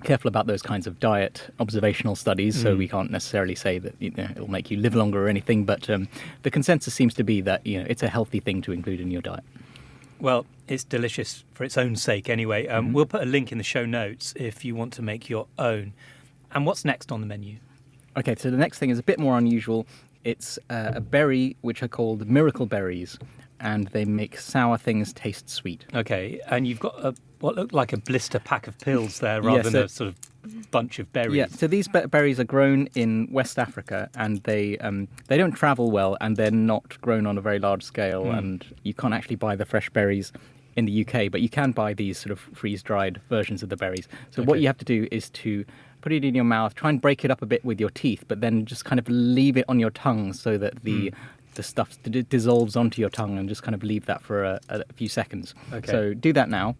careful 0.03 0.27
about 0.27 0.45
those 0.45 0.61
kinds 0.61 0.85
of 0.85 0.99
diet 0.99 1.53
observational 1.59 2.15
studies. 2.15 2.59
So 2.61 2.75
we 2.75 2.87
can't 2.87 3.09
necessarily 3.09 3.55
say 3.55 3.79
that 3.79 3.95
you 3.99 4.11
know, 4.11 4.27
it'll 4.31 4.49
make 4.49 4.69
you 4.69 4.77
live 4.77 4.95
longer 4.95 5.25
or 5.25 5.27
anything, 5.27 5.65
but 5.65 5.89
um, 5.89 6.07
the 6.43 6.51
consensus 6.51 6.93
seems 6.93 7.13
to 7.15 7.23
be 7.23 7.41
that 7.41 7.65
you 7.65 7.79
know 7.79 7.87
it's 7.89 8.03
a 8.03 8.09
healthy 8.09 8.39
thing 8.39 8.61
to 8.63 8.71
include 8.71 8.99
in 8.99 9.11
your 9.11 9.21
diet. 9.21 9.43
Well, 10.19 10.45
it's 10.67 10.83
delicious 10.83 11.43
for 11.53 11.63
its 11.63 11.77
own 11.77 11.95
sake 11.95 12.29
anyway. 12.29 12.67
Um, 12.67 12.93
We'll 12.93 13.05
put 13.05 13.21
a 13.21 13.25
link 13.25 13.51
in 13.51 13.57
the 13.57 13.63
show 13.63 13.85
notes 13.85 14.33
if 14.35 14.65
you 14.65 14.75
want 14.75 14.93
to 14.93 15.01
make 15.01 15.29
your 15.29 15.47
own. 15.57 15.93
And 16.51 16.65
what's 16.65 16.83
next 16.85 17.11
on 17.11 17.21
the 17.21 17.27
menu? 17.27 17.57
Okay, 18.17 18.35
so 18.35 18.49
the 18.49 18.57
next 18.57 18.79
thing 18.79 18.89
is 18.89 18.97
a 18.99 19.03
bit 19.03 19.19
more 19.19 19.37
unusual. 19.37 19.85
It's 20.23 20.57
uh, 20.69 20.93
a 20.95 21.01
berry 21.01 21.55
which 21.61 21.83
are 21.83 21.87
called 21.87 22.27
miracle 22.27 22.65
berries, 22.65 23.17
and 23.59 23.87
they 23.87 24.05
make 24.05 24.39
sour 24.39 24.77
things 24.77 25.13
taste 25.13 25.49
sweet. 25.49 25.85
Okay, 25.93 26.39
and 26.49 26.67
you've 26.67 26.79
got 26.79 26.95
a 27.05 27.13
what 27.39 27.55
looked 27.55 27.73
like 27.73 27.93
a 27.93 27.97
blister 27.97 28.39
pack 28.39 28.65
of 28.67 28.77
pills 28.79 29.19
there 29.19 29.41
rather 29.43 29.57
Yes, 29.57 29.71
than 29.71 29.83
a 29.83 29.87
sort 29.89 30.07
of 30.09 30.15
bunch 30.71 30.99
of 30.99 31.11
berries. 31.13 31.35
Yeah, 31.35 31.47
so 31.47 31.67
these 31.67 31.87
be- 31.87 32.05
berries 32.05 32.39
are 32.39 32.43
grown 32.45 32.87
in 32.95 33.27
West 33.31 33.59
Africa, 33.59 34.09
and 34.15 34.41
they 34.43 34.77
um, 34.79 35.07
they 35.27 35.37
don't 35.37 35.51
travel 35.51 35.91
well, 35.91 36.17
and 36.21 36.35
they're 36.37 36.51
not 36.51 36.99
grown 37.01 37.25
on 37.25 37.37
a 37.37 37.41
very 37.41 37.59
large 37.59 37.83
scale, 37.83 38.23
and 38.31 38.65
you 38.83 38.93
can't 38.93 39.13
actually 39.13 39.35
buy 39.35 39.55
the 39.55 39.65
fresh 39.65 39.89
berries 39.89 40.31
in 40.75 40.85
the 40.85 41.05
UK, 41.05 41.31
but 41.31 41.41
you 41.41 41.49
can 41.49 41.71
buy 41.71 41.93
these 41.93 42.17
sort 42.19 42.31
of 42.31 42.39
freeze 42.39 42.83
dried 42.83 43.19
versions 43.29 43.63
of 43.63 43.69
the 43.69 43.75
berries. 43.77 44.07
So 44.31 44.43
what 44.43 44.59
you 44.59 44.67
have 44.67 44.77
to 44.77 44.85
do 44.85 45.07
is 45.11 45.29
to 45.31 45.65
put 46.01 46.11
it 46.13 46.23
in 46.23 46.35
your 46.35 46.43
mouth, 46.43 46.75
try 46.75 46.89
and 46.91 47.01
break 47.01 47.25
it 47.25 47.31
up 47.31 47.41
a 47.41 47.47
bit 47.47 47.65
with 47.65 47.79
your 47.79 47.89
teeth, 47.89 48.23
but 48.27 48.41
then 48.41 48.65
just 48.65 48.85
kind 48.85 48.99
of 48.99 49.09
leave 49.09 49.57
it 49.57 49.65
on 49.67 49.79
your 49.79 49.89
tongue 49.89 50.33
so 50.33 50.57
that 50.57 50.83
the 50.83 51.11
the 51.55 51.63
stuff 51.63 51.97
d- 52.03 52.21
dissolves 52.21 52.75
onto 52.75 53.01
your 53.01 53.09
tongue, 53.09 53.37
and 53.39 53.49
just 53.49 53.63
kind 53.63 53.73
of 53.73 53.83
leave 53.83 54.05
that 54.05 54.21
for 54.21 54.43
a, 54.43 54.59
a 54.69 54.83
few 54.93 55.09
seconds. 55.09 55.55
Okay. 55.73 55.91
So 55.91 56.13
do 56.13 56.31
that 56.33 56.49
now. 56.49 56.75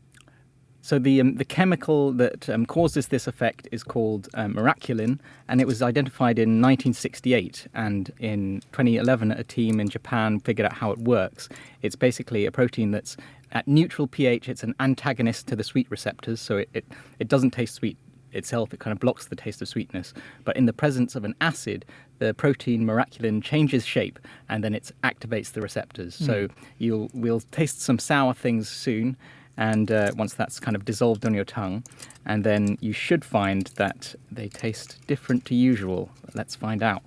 So 0.82 1.00
the 1.00 1.20
um, 1.22 1.36
the 1.36 1.46
chemical 1.46 2.12
that 2.14 2.50
um, 2.50 2.66
causes 2.66 3.08
this 3.08 3.28
effect 3.28 3.68
is 3.72 3.84
called 3.84 4.30
um, 4.34 4.54
miraculin, 4.54 5.20
and 5.48 5.60
it 5.60 5.68
was 5.68 5.82
identified 5.82 6.40
in 6.40 6.62
1968. 6.62 7.68
And 7.74 8.12
in 8.20 8.62
2011, 8.72 9.32
a 9.32 9.44
team 9.44 9.80
in 9.80 9.90
Japan 9.90 10.40
figured 10.40 10.66
out 10.66 10.74
how 10.74 10.92
it 10.92 11.00
works. 11.00 11.50
It's 11.82 11.96
basically 11.96 12.46
a 12.46 12.52
protein 12.52 12.92
that's 12.92 13.18
at 13.52 13.68
neutral 13.68 14.08
pH. 14.08 14.50
It's 14.50 14.64
an 14.64 14.76
antagonist 14.80 15.48
to 15.48 15.56
the 15.56 15.64
sweet 15.64 15.90
receptors, 15.90 16.40
so 16.40 16.58
it, 16.58 16.70
it, 16.74 16.86
it 17.20 17.28
doesn't 17.28 17.52
taste 17.52 17.76
sweet 17.76 17.98
itself. 18.34 18.74
It 18.74 18.80
kind 18.80 18.92
of 18.92 19.00
blocks 19.00 19.26
the 19.26 19.36
taste 19.36 19.62
of 19.62 19.68
sweetness. 19.68 20.14
But 20.44 20.58
in 20.58 20.66
the 20.66 20.74
presence 20.74 21.16
of 21.16 21.26
an 21.26 21.36
acid, 21.42 21.86
the 22.20 22.34
protein 22.34 22.86
miraculin 22.86 23.44
changes 23.44 23.86
shape, 23.86 24.20
and 24.48 24.64
then 24.64 24.74
it 24.74 24.92
activates 25.04 25.52
the 25.52 25.62
receptors. 25.62 26.16
So 26.16 26.48
you'll 26.78 27.10
we'll 27.14 27.42
taste 27.42 27.82
some 27.82 28.00
sour 28.00 28.34
things 28.34 28.70
soon 28.70 29.18
and 29.58 29.92
uh, 29.92 30.12
once 30.16 30.34
that's 30.34 30.60
kind 30.60 30.76
of 30.76 30.86
dissolved 30.86 31.26
on 31.26 31.34
your 31.34 31.46
tongue, 31.46 31.84
and 32.26 32.44
then 32.44 32.78
you 32.80 32.94
should 32.94 33.26
find 33.26 33.68
that 33.76 34.16
they 34.32 34.48
taste 34.48 35.00
different 35.08 35.46
to 35.46 35.56
usual. 35.56 36.10
Let's 36.34 36.56
find 36.56 36.84
out. 36.84 37.04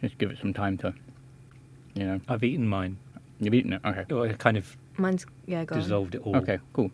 Just 0.00 0.18
give 0.18 0.30
it 0.30 0.38
some 0.38 0.52
time 0.52 0.76
to, 0.78 0.94
you 1.94 2.04
know. 2.04 2.20
I've 2.28 2.42
eaten 2.42 2.66
mine. 2.66 2.96
You've 3.38 3.54
eaten 3.54 3.72
it, 3.74 3.82
okay. 3.84 4.04
Oh, 4.10 4.24
I 4.24 4.32
kind 4.32 4.56
of 4.56 4.76
Mine's 4.98 5.24
yeah, 5.46 5.64
go 5.64 5.74
on. 5.76 5.80
dissolved 5.80 6.14
it 6.14 6.22
all. 6.22 6.36
Okay, 6.36 6.58
cool. 6.72 6.90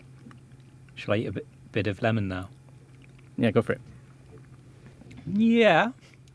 Shall 0.95 1.15
I 1.15 1.19
eat 1.19 1.27
a 1.27 1.33
bit, 1.33 1.47
bit 1.73 1.87
of 1.87 2.03
lemon 2.03 2.29
now? 2.29 2.49
Yeah, 3.37 3.51
go 3.51 3.63
for 3.63 3.73
it. 3.73 3.81
Yeah, 5.27 5.93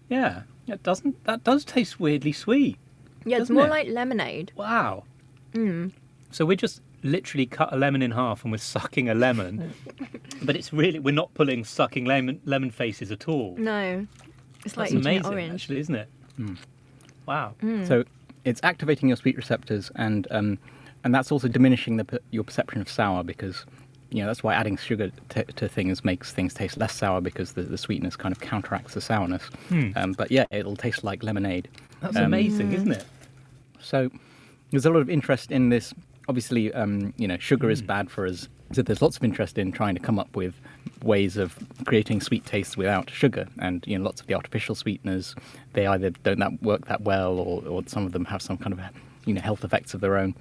yeah. 0.09 0.43
It 0.67 0.83
doesn't. 0.83 1.23
That 1.25 1.43
does 1.43 1.65
taste 1.65 1.99
weirdly 1.99 2.31
sweet. 2.31 2.77
Yeah, 3.25 3.37
it's 3.37 3.41
doesn't 3.43 3.55
more 3.55 3.67
it? 3.67 3.69
like 3.69 3.87
lemonade. 3.87 4.51
Wow. 4.55 5.03
Mm. 5.53 5.91
So 6.31 6.45
we're 6.45 6.55
just 6.55 6.81
literally 7.03 7.45
cut 7.45 7.73
a 7.73 7.77
lemon 7.77 8.01
in 8.01 8.11
half 8.11 8.43
and 8.43 8.51
we're 8.51 8.57
sucking 8.57 9.09
a 9.09 9.13
lemon, 9.15 9.73
but 10.43 10.55
it's 10.55 10.71
really 10.73 10.99
we're 10.99 11.13
not 11.13 11.33
pulling 11.33 11.63
sucking 11.63 12.05
lemon 12.05 12.39
lemon 12.45 12.71
faces 12.71 13.11
at 13.11 13.27
all. 13.27 13.55
No, 13.57 14.05
it's 14.65 14.77
like 14.77 14.89
That's 14.91 15.05
amazing, 15.05 15.25
orange. 15.25 15.53
actually, 15.53 15.79
isn't 15.79 15.95
it? 15.95 16.09
Wow. 17.25 17.53
So 17.85 18.03
it's 18.45 18.59
activating 18.63 19.09
your 19.09 19.15
sweet 19.15 19.37
receptors, 19.37 19.91
and 19.95 20.27
um, 20.31 20.57
and 21.03 21.13
that's 21.13 21.31
also 21.31 21.47
diminishing 21.47 21.97
the, 21.97 22.19
your 22.31 22.43
perception 22.43 22.81
of 22.81 22.89
sour 22.89 23.23
because 23.23 23.65
you 24.09 24.19
know 24.21 24.27
that's 24.27 24.43
why 24.43 24.53
adding 24.53 24.77
sugar 24.77 25.11
t- 25.29 25.43
to 25.43 25.67
things 25.69 26.03
makes 26.03 26.31
things 26.33 26.53
taste 26.53 26.77
less 26.77 26.93
sour 26.93 27.21
because 27.21 27.53
the, 27.53 27.61
the 27.63 27.77
sweetness 27.77 28.15
kind 28.15 28.31
of 28.35 28.41
counteracts 28.41 28.93
the 28.93 29.01
sourness. 29.01 29.43
Um, 29.95 30.13
but 30.13 30.31
yeah, 30.31 30.45
it'll 30.51 30.75
taste 30.75 31.03
like 31.03 31.23
lemonade. 31.23 31.69
That's 32.01 32.17
Um, 32.17 32.25
amazing, 32.25 32.73
isn't 32.73 32.91
it? 32.91 33.05
So 33.79 34.09
there's 34.71 34.85
a 34.85 34.89
lot 34.91 34.99
of 35.01 35.09
interest 35.09 35.51
in 35.51 35.69
this. 35.69 35.93
Obviously, 36.31 36.73
um, 36.73 37.13
you 37.17 37.27
know, 37.27 37.37
sugar 37.37 37.67
Hmm. 37.67 37.73
is 37.73 37.81
bad 37.81 38.09
for 38.09 38.25
us. 38.25 38.47
So 38.71 38.81
there's 38.81 39.01
lots 39.01 39.17
of 39.17 39.23
interest 39.25 39.57
in 39.57 39.73
trying 39.73 39.95
to 39.95 39.99
come 40.07 40.17
up 40.17 40.33
with 40.33 40.53
ways 41.03 41.35
of 41.35 41.57
creating 41.85 42.21
sweet 42.21 42.45
tastes 42.45 42.77
without 42.77 43.09
sugar. 43.09 43.45
And 43.59 43.83
you 43.85 43.97
know, 43.97 44.05
lots 44.05 44.21
of 44.21 44.27
the 44.27 44.33
artificial 44.33 44.73
sweeteners, 44.75 45.35
they 45.73 45.87
either 45.87 46.11
don't 46.27 46.39
that 46.39 46.53
work 46.63 46.87
that 46.87 47.01
well, 47.01 47.33
or, 47.37 47.61
or 47.67 47.83
some 47.85 48.05
of 48.05 48.13
them 48.13 48.23
have 48.33 48.41
some 48.41 48.57
kind 48.57 48.71
of 48.71 48.79
you 49.25 49.33
know 49.33 49.41
health 49.41 49.65
effects 49.65 49.93
of 49.93 49.99
their 49.99 50.15
own. 50.17 50.33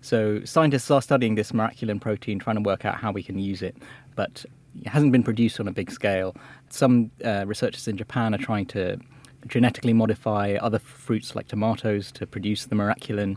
So 0.00 0.44
scientists 0.44 0.90
are 0.90 1.02
studying 1.02 1.36
this 1.36 1.52
miraculin 1.52 2.00
protein, 2.00 2.40
trying 2.40 2.56
to 2.56 2.62
work 2.62 2.84
out 2.84 2.96
how 2.96 3.12
we 3.12 3.22
can 3.22 3.38
use 3.38 3.62
it, 3.62 3.76
but 4.16 4.44
it 4.82 4.88
hasn't 4.88 5.12
been 5.12 5.22
produced 5.22 5.60
on 5.60 5.68
a 5.68 5.72
big 5.72 5.90
scale. 5.92 6.34
Some 6.68 7.12
uh, 7.24 7.44
researchers 7.46 7.86
in 7.86 7.96
Japan 7.96 8.34
are 8.34 8.38
trying 8.50 8.66
to 8.76 8.98
genetically 9.46 9.92
modify 9.92 10.56
other 10.60 10.80
fruits 10.80 11.36
like 11.36 11.46
tomatoes 11.46 12.10
to 12.18 12.26
produce 12.26 12.66
the 12.66 12.74
miraculin. 12.74 13.36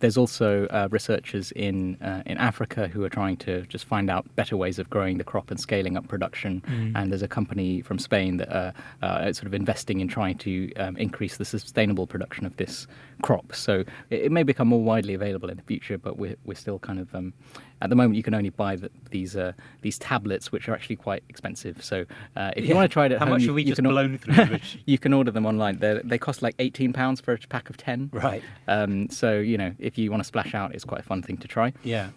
There's 0.00 0.16
also 0.16 0.66
uh, 0.66 0.88
researchers 0.90 1.52
in 1.52 1.96
uh, 2.02 2.22
in 2.26 2.38
Africa 2.38 2.88
who 2.88 3.04
are 3.04 3.08
trying 3.08 3.36
to 3.38 3.62
just 3.62 3.84
find 3.84 4.10
out 4.10 4.24
better 4.36 4.56
ways 4.56 4.78
of 4.78 4.88
growing 4.90 5.18
the 5.18 5.24
crop 5.24 5.50
and 5.50 5.58
scaling 5.58 5.96
up 5.96 6.08
production. 6.08 6.62
And 6.94 7.10
there's 7.10 7.22
a 7.22 7.28
company 7.28 7.82
from 7.82 7.98
Spain 7.98 8.36
that 8.38 8.50
uh, 8.54 8.72
uh, 9.02 9.32
sort 9.32 9.46
of 9.46 9.54
investing 9.54 10.00
in 10.00 10.08
trying 10.08 10.38
to 10.38 10.72
um, 10.74 10.96
increase 10.96 11.36
the 11.36 11.44
sustainable 11.44 12.06
production 12.06 12.46
of 12.46 12.56
this 12.56 12.86
crop. 13.22 13.54
So 13.54 13.84
it, 14.10 14.26
it 14.26 14.32
may 14.32 14.42
become 14.42 14.68
more 14.68 14.82
widely 14.82 15.14
available 15.14 15.50
in 15.50 15.56
the 15.56 15.62
future, 15.62 15.98
but 15.98 16.18
we're 16.18 16.36
we're 16.44 16.54
still 16.54 16.78
kind 16.78 17.00
of 17.00 17.14
um, 17.14 17.32
at 17.80 17.90
the 17.90 17.96
moment 17.96 18.16
you 18.16 18.22
can 18.22 18.34
only 18.34 18.50
buy 18.50 18.76
the, 18.76 18.90
these 19.10 19.36
uh, 19.36 19.52
these 19.82 19.98
tablets, 19.98 20.50
which 20.52 20.68
are 20.68 20.74
actually 20.74 20.96
quite 20.96 21.22
expensive. 21.28 21.82
So 21.84 22.04
uh, 22.36 22.50
if 22.56 22.66
you 22.68 22.74
want 22.74 22.90
to 22.90 22.92
try 22.92 23.06
it 23.06 23.12
at 23.12 23.18
How 23.18 23.26
home, 23.26 23.34
much 23.34 23.42
you, 23.42 23.48
have 23.48 23.54
we 23.56 23.62
you 23.62 23.68
just 23.68 23.76
can 23.78 23.86
or- 23.86 23.90
blown 23.90 24.18
through, 24.18 24.44
Rich? 24.52 24.78
you 24.86 24.98
can 24.98 25.12
order 25.12 25.30
them 25.30 25.46
online. 25.46 25.78
They 25.78 26.00
they 26.04 26.18
cost 26.18 26.42
like 26.42 26.54
eighteen 26.58 26.92
pounds 26.92 27.20
for 27.20 27.32
a 27.34 27.38
pack 27.38 27.70
of 27.70 27.76
ten. 27.76 28.10
Right. 28.12 28.42
Um, 28.66 29.08
so 29.10 29.38
you 29.38 29.56
know, 29.58 29.74
if 29.78 29.96
you 29.98 30.10
want 30.10 30.20
to 30.22 30.26
splash 30.26 30.54
out, 30.54 30.74
it's 30.74 30.84
quite 30.84 31.00
a 31.00 31.04
fun 31.04 31.22
thing 31.22 31.36
to 31.38 31.48
try. 31.48 31.72
Yeah. 31.84 32.10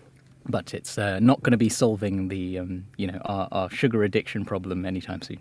But 0.48 0.74
it's 0.74 0.98
uh, 0.98 1.20
not 1.20 1.44
going 1.44 1.52
to 1.52 1.58
be 1.58 1.70
solving 1.70 2.30
the 2.30 2.58
um, 2.60 2.86
you 2.98 3.08
know 3.08 3.20
our, 3.26 3.48
our 3.52 3.70
sugar 3.70 4.04
addiction 4.04 4.44
problem 4.46 4.86
anytime 4.86 5.22
soon. 5.22 5.40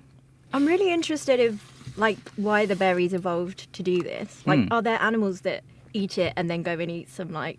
I'm 0.53 0.67
really 0.67 0.93
interested 0.93 1.41
in 1.41 1.61
like 1.97 2.19
why 2.37 2.67
the 2.67 2.77
berries 2.77 3.15
evolved 3.15 3.73
to 3.73 3.83
do 3.83 4.03
this. 4.03 4.43
Like, 4.47 4.61
Hmm. 4.61 4.73
are 4.73 4.83
there 4.83 5.01
animals 5.01 5.41
that 5.43 5.63
eat 5.95 6.19
it 6.19 6.33
and 6.37 6.51
then 6.51 6.63
go 6.63 6.73
and 6.73 6.91
eat 6.91 7.09
some 7.09 7.33
like 7.33 7.59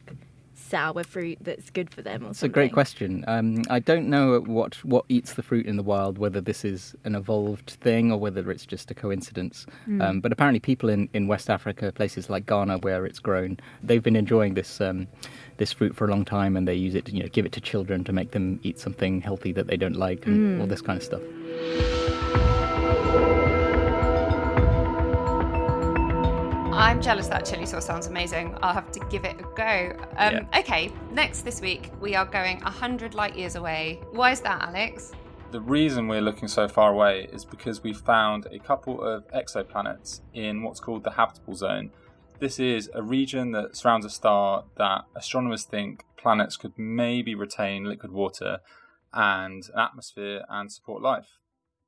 sour 0.71 1.03
fruit 1.03 1.37
that's 1.41 1.69
good 1.69 1.89
for 1.89 2.01
them 2.01 2.25
or 2.25 2.29
It's 2.29 2.43
a 2.43 2.49
great 2.49 2.71
question. 2.71 3.25
Um, 3.27 3.61
I 3.69 3.79
don't 3.79 4.09
know 4.09 4.39
what 4.39 4.83
what 4.85 5.05
eats 5.09 5.33
the 5.33 5.43
fruit 5.43 5.65
in 5.65 5.75
the 5.75 5.83
wild, 5.83 6.17
whether 6.17 6.41
this 6.41 6.63
is 6.63 6.95
an 7.03 7.13
evolved 7.15 7.71
thing 7.81 8.11
or 8.11 8.17
whether 8.17 8.49
it's 8.49 8.65
just 8.65 8.89
a 8.89 8.93
coincidence. 8.93 9.65
Um, 9.99 10.21
but 10.21 10.31
apparently, 10.31 10.59
people 10.59 10.89
in, 10.89 11.09
in 11.13 11.27
West 11.27 11.49
Africa, 11.49 11.91
places 11.91 12.29
like 12.29 12.45
Ghana 12.45 12.77
where 12.79 13.05
it's 13.05 13.19
grown, 13.19 13.57
they've 13.83 14.01
been 14.01 14.15
enjoying 14.15 14.53
this 14.53 14.81
um, 14.81 15.07
this 15.57 15.73
fruit 15.73 15.95
for 15.95 16.07
a 16.07 16.09
long 16.09 16.25
time, 16.25 16.55
and 16.55 16.67
they 16.67 16.75
use 16.75 16.95
it 16.95 17.05
to 17.05 17.11
you 17.11 17.23
know 17.23 17.29
give 17.29 17.45
it 17.45 17.51
to 17.51 17.61
children 17.61 18.03
to 18.05 18.13
make 18.13 18.31
them 18.31 18.59
eat 18.63 18.79
something 18.79 19.21
healthy 19.21 19.51
that 19.51 19.67
they 19.67 19.77
don't 19.77 19.97
like, 19.97 20.25
and 20.25 20.61
all 20.61 20.67
this 20.67 20.81
kind 20.81 20.97
of 20.97 21.03
stuff. 21.03 22.40
I'm 26.73 27.01
jealous 27.01 27.27
that 27.27 27.45
chili 27.45 27.65
sauce 27.65 27.85
sounds 27.85 28.07
amazing. 28.07 28.57
I'll 28.61 28.73
have 28.73 28.91
to 28.91 28.99
give 29.09 29.25
it 29.25 29.39
a 29.39 29.43
go. 29.55 29.97
Um, 30.15 30.33
Yeah. 30.33 30.59
Okay, 30.59 30.91
next 31.11 31.41
this 31.41 31.59
week 31.59 31.91
we 31.99 32.15
are 32.15 32.25
going 32.25 32.61
100 32.61 33.13
light 33.13 33.35
years 33.35 33.55
away. 33.55 33.99
Why 34.11 34.31
is 34.31 34.39
that, 34.41 34.61
Alex? 34.69 35.11
The 35.51 35.59
reason 35.59 36.07
we're 36.07 36.21
looking 36.21 36.47
so 36.47 36.69
far 36.69 36.93
away 36.93 37.27
is 37.33 37.43
because 37.43 37.83
we 37.83 37.91
found 37.91 38.47
a 38.51 38.57
couple 38.57 39.01
of 39.01 39.27
exoplanets 39.31 40.21
in 40.33 40.63
what's 40.63 40.79
called 40.79 41.03
the 41.03 41.11
habitable 41.11 41.55
zone. 41.55 41.91
This 42.39 42.57
is 42.57 42.89
a 42.93 43.03
region 43.03 43.51
that 43.51 43.75
surrounds 43.75 44.05
a 44.05 44.09
star 44.09 44.63
that 44.77 45.03
astronomers 45.13 45.65
think 45.65 46.05
planets 46.15 46.55
could 46.55 46.77
maybe 46.77 47.35
retain 47.35 47.83
liquid 47.83 48.13
water 48.13 48.59
and 49.13 49.63
an 49.73 49.79
atmosphere 49.79 50.45
and 50.49 50.71
support 50.71 51.01
life. 51.01 51.37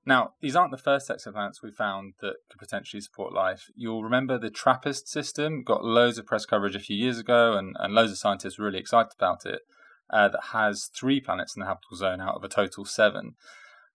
Now, 0.06 0.34
these 0.42 0.56
aren't 0.56 0.72
the 0.72 0.78
first 0.78 1.10
exoplanets 1.10 1.62
we 1.64 1.72
found 1.72 2.16
that 2.20 2.36
could 2.50 2.60
potentially 2.60 3.00
support 3.00 3.34
life. 3.34 3.70
You'll 3.76 4.04
remember 4.04 4.38
the 4.38 4.50
TRAPPIST 4.50 5.08
system 5.08 5.64
got 5.64 5.84
loads 5.84 6.18
of 6.18 6.26
press 6.26 6.46
coverage 6.46 6.76
a 6.76 6.80
few 6.80 6.98
years 6.98 7.20
ago, 7.20 7.58
and, 7.58 7.76
and 7.80 7.94
loads 7.94 8.12
of 8.12 8.18
scientists 8.18 8.60
were 8.60 8.66
really 8.66 8.80
excited 8.80 9.14
about 9.18 9.46
it. 9.46 9.62
Uh, 10.10 10.28
that 10.28 10.48
has 10.52 10.90
three 10.94 11.22
planets 11.22 11.56
in 11.56 11.62
the 11.62 11.66
habitable 11.66 11.96
zone 11.96 12.20
out 12.20 12.36
of 12.36 12.44
a 12.44 12.50
total 12.50 12.84
seven. 12.84 13.36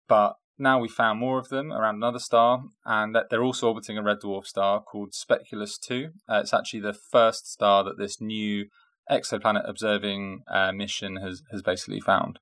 But 0.09 0.37
now 0.59 0.81
we 0.81 0.89
found 0.89 1.21
more 1.21 1.39
of 1.39 1.51
them 1.51 1.71
around 1.73 1.97
another 1.97 2.19
star, 2.19 2.65
and 2.87 3.15
that 3.15 3.27
they're 3.29 3.45
also 3.45 3.69
orbiting 3.69 3.99
a 3.99 4.03
red 4.03 4.21
dwarf 4.21 4.47
star 4.47 4.81
called 4.81 5.15
SPECULOOS 5.15 5.79
2. 5.79 6.09
Uh, 6.29 6.41
it's 6.43 6.55
actually 6.55 6.81
the 6.81 6.95
first 6.95 7.53
star 7.53 7.85
that 7.85 7.99
this 7.99 8.21
new 8.21 8.67
exoplanet 9.11 9.69
observing 9.69 10.43
uh, 10.51 10.73
mission 10.73 11.17
has, 11.17 11.43
has 11.53 11.63
basically 11.63 12.01
found. 12.01 12.39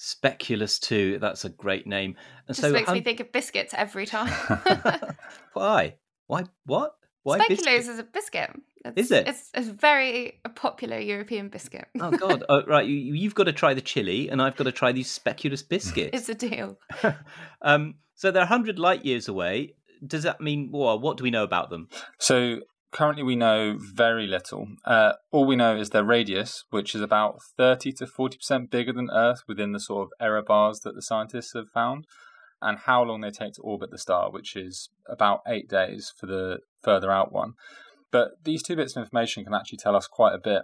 SPECULOOS 0.00 0.78
2. 0.78 1.18
That's 1.18 1.44
a 1.44 1.50
great 1.50 1.86
name. 1.86 2.16
And 2.48 2.56
Just 2.56 2.62
so, 2.62 2.72
makes 2.72 2.90
me 2.90 3.02
think 3.02 3.20
of 3.20 3.30
biscuits 3.32 3.74
every 3.76 4.06
time. 4.06 4.32
why? 5.52 5.96
Why? 6.26 6.44
What? 6.64 6.94
Why? 7.22 7.38
Speculoos 7.38 7.48
biscuit? 7.48 7.88
is 7.88 7.98
a 7.98 8.02
biscuit. 8.02 8.50
It's, 8.86 8.96
Is 8.96 9.10
it? 9.10 9.28
It's 9.28 9.50
a 9.54 9.60
very 9.60 10.40
popular 10.54 10.98
European 10.98 11.50
biscuit. 11.50 11.86
Oh 12.00 12.10
God! 12.12 12.44
Oh, 12.48 12.64
right, 12.66 12.86
you, 12.86 12.96
you've 12.96 13.34
got 13.34 13.44
to 13.44 13.52
try 13.52 13.74
the 13.74 13.82
chili, 13.82 14.30
and 14.30 14.40
I've 14.40 14.56
got 14.56 14.64
to 14.64 14.72
try 14.72 14.90
these 14.92 15.18
speculoos 15.18 15.68
biscuits. 15.68 16.16
it's 16.16 16.28
a 16.30 16.34
deal. 16.34 16.78
um, 17.62 17.96
so 18.14 18.30
they're 18.30 18.46
hundred 18.46 18.78
light 18.78 19.04
years 19.04 19.28
away. 19.28 19.74
Does 20.06 20.22
that 20.22 20.40
mean 20.40 20.70
well, 20.72 20.98
what 20.98 21.18
do 21.18 21.24
we 21.24 21.30
know 21.30 21.44
about 21.44 21.68
them? 21.68 21.90
So 22.18 22.60
currently 22.92 23.22
we 23.22 23.36
know 23.36 23.76
very 23.78 24.26
little. 24.26 24.66
Uh, 24.84 25.12
all 25.30 25.46
we 25.46 25.56
know 25.56 25.76
is 25.76 25.90
their 25.90 26.04
radius, 26.04 26.64
which 26.70 26.94
is 26.94 27.00
about 27.00 27.40
30 27.56 27.92
to 27.92 28.06
40% 28.06 28.70
bigger 28.70 28.92
than 28.92 29.10
Earth 29.12 29.42
within 29.46 29.72
the 29.72 29.80
sort 29.80 30.02
of 30.02 30.12
error 30.20 30.42
bars 30.42 30.80
that 30.80 30.94
the 30.94 31.02
scientists 31.02 31.52
have 31.54 31.68
found, 31.68 32.06
and 32.60 32.78
how 32.78 33.02
long 33.02 33.20
they 33.20 33.30
take 33.30 33.54
to 33.54 33.62
orbit 33.62 33.90
the 33.90 33.98
star, 33.98 34.30
which 34.30 34.56
is 34.56 34.90
about 35.08 35.40
eight 35.46 35.68
days 35.68 36.12
for 36.16 36.26
the 36.26 36.58
further 36.82 37.10
out 37.10 37.32
one. 37.32 37.54
But 38.10 38.32
these 38.44 38.62
two 38.62 38.76
bits 38.76 38.96
of 38.96 39.02
information 39.02 39.44
can 39.44 39.54
actually 39.54 39.78
tell 39.78 39.96
us 39.96 40.06
quite 40.06 40.34
a 40.34 40.38
bit. 40.38 40.62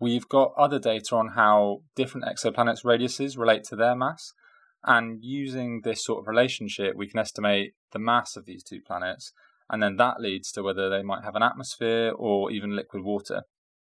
We've 0.00 0.28
got 0.28 0.52
other 0.56 0.78
data 0.78 1.16
on 1.16 1.32
how 1.34 1.82
different 1.96 2.26
exoplanets' 2.26 2.84
radiuses 2.84 3.38
relate 3.38 3.64
to 3.64 3.76
their 3.76 3.94
mass. 3.94 4.32
And 4.84 5.18
using 5.22 5.80
this 5.82 6.04
sort 6.04 6.20
of 6.20 6.28
relationship, 6.28 6.94
we 6.96 7.08
can 7.08 7.18
estimate 7.18 7.72
the 7.92 7.98
mass 7.98 8.36
of 8.36 8.46
these 8.46 8.62
two 8.62 8.80
planets, 8.80 9.32
and 9.70 9.82
then 9.82 9.96
that 9.96 10.20
leads 10.20 10.50
to 10.52 10.62
whether 10.62 10.88
they 10.88 11.02
might 11.02 11.24
have 11.24 11.36
an 11.36 11.42
atmosphere 11.42 12.12
or 12.16 12.50
even 12.50 12.76
liquid 12.76 13.02
water. 13.02 13.42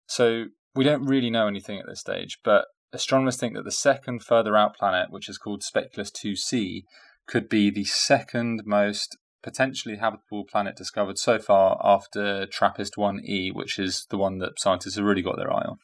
So 0.07 0.45
we 0.75 0.83
don't 0.83 1.05
really 1.05 1.29
know 1.29 1.47
anything 1.47 1.79
at 1.79 1.85
this 1.87 2.01
stage, 2.01 2.39
but 2.43 2.65
astronomers 2.93 3.37
think 3.37 3.55
that 3.55 3.63
the 3.63 3.71
second 3.71 4.23
further 4.23 4.55
out 4.57 4.75
planet, 4.75 5.07
which 5.09 5.29
is 5.29 5.37
called 5.37 5.63
SPECULOOS 5.63 6.11
2c, 6.11 6.83
could 7.27 7.47
be 7.47 7.69
the 7.69 7.85
second 7.85 8.63
most 8.65 9.17
potentially 9.43 9.97
habitable 9.97 10.45
planet 10.49 10.75
discovered 10.75 11.17
so 11.17 11.39
far 11.39 11.79
after 11.83 12.45
TRAPPIST 12.45 12.95
1e, 12.97 13.53
which 13.53 13.79
is 13.79 14.05
the 14.09 14.17
one 14.17 14.37
that 14.39 14.59
scientists 14.59 14.95
have 14.95 15.05
really 15.05 15.21
got 15.21 15.37
their 15.37 15.51
eye 15.51 15.65
on. 15.67 15.77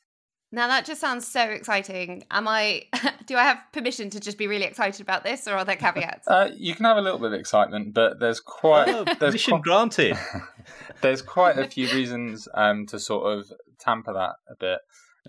Now 0.51 0.67
that 0.67 0.85
just 0.85 1.01
sounds 1.01 1.27
so 1.27 1.41
exciting. 1.41 2.23
Am 2.31 2.47
I? 2.47 2.83
Do 3.25 3.35
I 3.35 3.43
have 3.43 3.59
permission 3.73 4.09
to 4.11 4.19
just 4.19 4.37
be 4.37 4.47
really 4.47 4.63
excited 4.63 5.01
about 5.01 5.23
this, 5.23 5.47
or 5.47 5.55
are 5.55 5.65
there 5.65 5.75
caveats? 5.75 6.27
Uh, 6.37 6.49
you 6.55 6.75
can 6.75 6.85
have 6.85 6.97
a 6.97 7.01
little 7.01 7.19
bit 7.19 7.33
of 7.33 7.39
excitement, 7.39 7.93
but 7.93 8.19
there's 8.19 8.39
quite 8.39 8.87
Oh, 8.89 9.03
there's 9.03 9.17
permission 9.17 9.51
quite, 9.53 9.63
granted. 9.63 10.17
there's 11.01 11.21
quite 11.21 11.57
a 11.57 11.67
few 11.67 11.89
reasons 11.89 12.47
um, 12.53 12.85
to 12.87 12.99
sort 12.99 13.37
of 13.37 13.51
tamper 13.79 14.13
that 14.13 14.35
a 14.49 14.55
bit. 14.59 14.79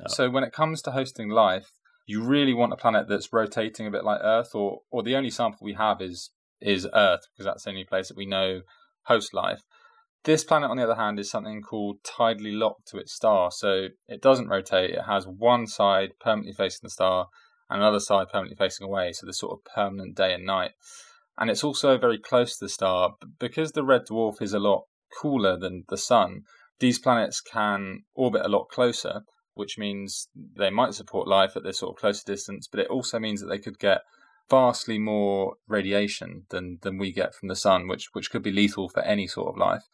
So 0.07 0.31
when 0.31 0.45
it 0.45 0.53
comes 0.53 0.81
to 0.83 0.93
hosting 0.93 1.29
life, 1.29 1.73
you 2.07 2.23
really 2.23 2.55
want 2.55 2.73
a 2.73 2.77
planet 2.77 3.09
that's 3.09 3.33
rotating 3.33 3.87
a 3.87 3.91
bit 3.91 4.05
like 4.05 4.21
Earth, 4.23 4.55
or 4.55 4.81
or 4.91 5.03
the 5.03 5.17
only 5.17 5.31
sample 5.31 5.59
we 5.63 5.75
have 5.75 6.01
is 6.01 6.31
is 6.61 6.87
Earth 6.95 7.27
because 7.33 7.45
that's 7.45 7.65
the 7.65 7.71
only 7.71 7.85
place 7.85 8.09
that 8.09 8.17
we 8.17 8.27
know 8.27 8.63
hosts 9.05 9.33
life. 9.33 9.63
This 10.29 10.45
planet, 10.45 10.69
on 10.69 10.77
the 10.77 10.83
other 10.83 10.97
hand, 10.97 11.19
is 11.19 11.31
something 11.31 11.63
called 11.63 12.03
tidally 12.03 12.53
locked 12.55 12.89
to 12.89 12.99
its 12.99 13.15
star. 13.15 13.51
So 13.51 13.87
it 14.09 14.21
doesn't 14.21 14.49
rotate. 14.49 14.91
It 14.91 15.05
has 15.07 15.27
one 15.27 15.67
side 15.67 16.11
permanently 16.21 16.53
facing 16.53 16.81
the 16.83 16.91
star 16.91 17.29
and 17.71 17.81
another 17.81 17.99
side 17.99 18.27
permanently 18.31 18.59
facing 18.59 18.85
away. 18.85 19.15
So 19.15 19.25
there's 19.25 19.39
sort 19.39 19.59
of 19.59 19.73
permanent 19.75 20.19
day 20.19 20.35
and 20.35 20.45
night. 20.45 20.73
And 21.39 21.49
it's 21.49 21.65
also 21.65 21.97
very 21.97 22.19
close 22.19 22.59
to 22.59 22.67
the 22.67 22.69
star. 22.69 23.13
Because 23.39 23.73
the 23.73 23.83
red 23.83 24.03
dwarf 24.11 24.43
is 24.43 24.53
a 24.53 24.59
lot 24.59 24.83
cooler 25.19 25.57
than 25.59 25.85
the 25.89 25.97
sun, 25.97 26.43
these 26.79 26.99
planets 26.99 27.41
can 27.41 28.01
orbit 28.15 28.45
a 28.45 28.51
lot 28.51 28.69
closer, 28.69 29.23
which 29.55 29.79
means 29.79 30.29
they 30.37 30.69
might 30.69 30.93
support 30.93 31.27
life 31.27 31.57
at 31.57 31.63
this 31.63 31.79
sort 31.79 31.97
of 31.97 32.01
closer 32.01 32.25
distance, 32.27 32.69
but 32.71 32.81
it 32.81 32.89
also 32.89 33.19
means 33.19 33.41
that 33.41 33.47
they 33.47 33.59
could 33.59 33.79
get 33.79 34.03
vastly 34.51 34.99
more 34.99 35.55
radiation 35.67 36.45
than 36.51 36.79
than 36.83 36.99
we 36.99 37.13
get 37.13 37.35
from 37.35 37.49
the 37.49 37.57
sun, 37.57 37.89
which 37.89 38.09
which 38.13 38.31
could 38.31 38.43
be 38.43 38.53
lethal 38.53 38.89
for 38.89 39.03
any 39.03 39.27
sort 39.27 39.49
of 39.49 39.59
life. 39.59 39.85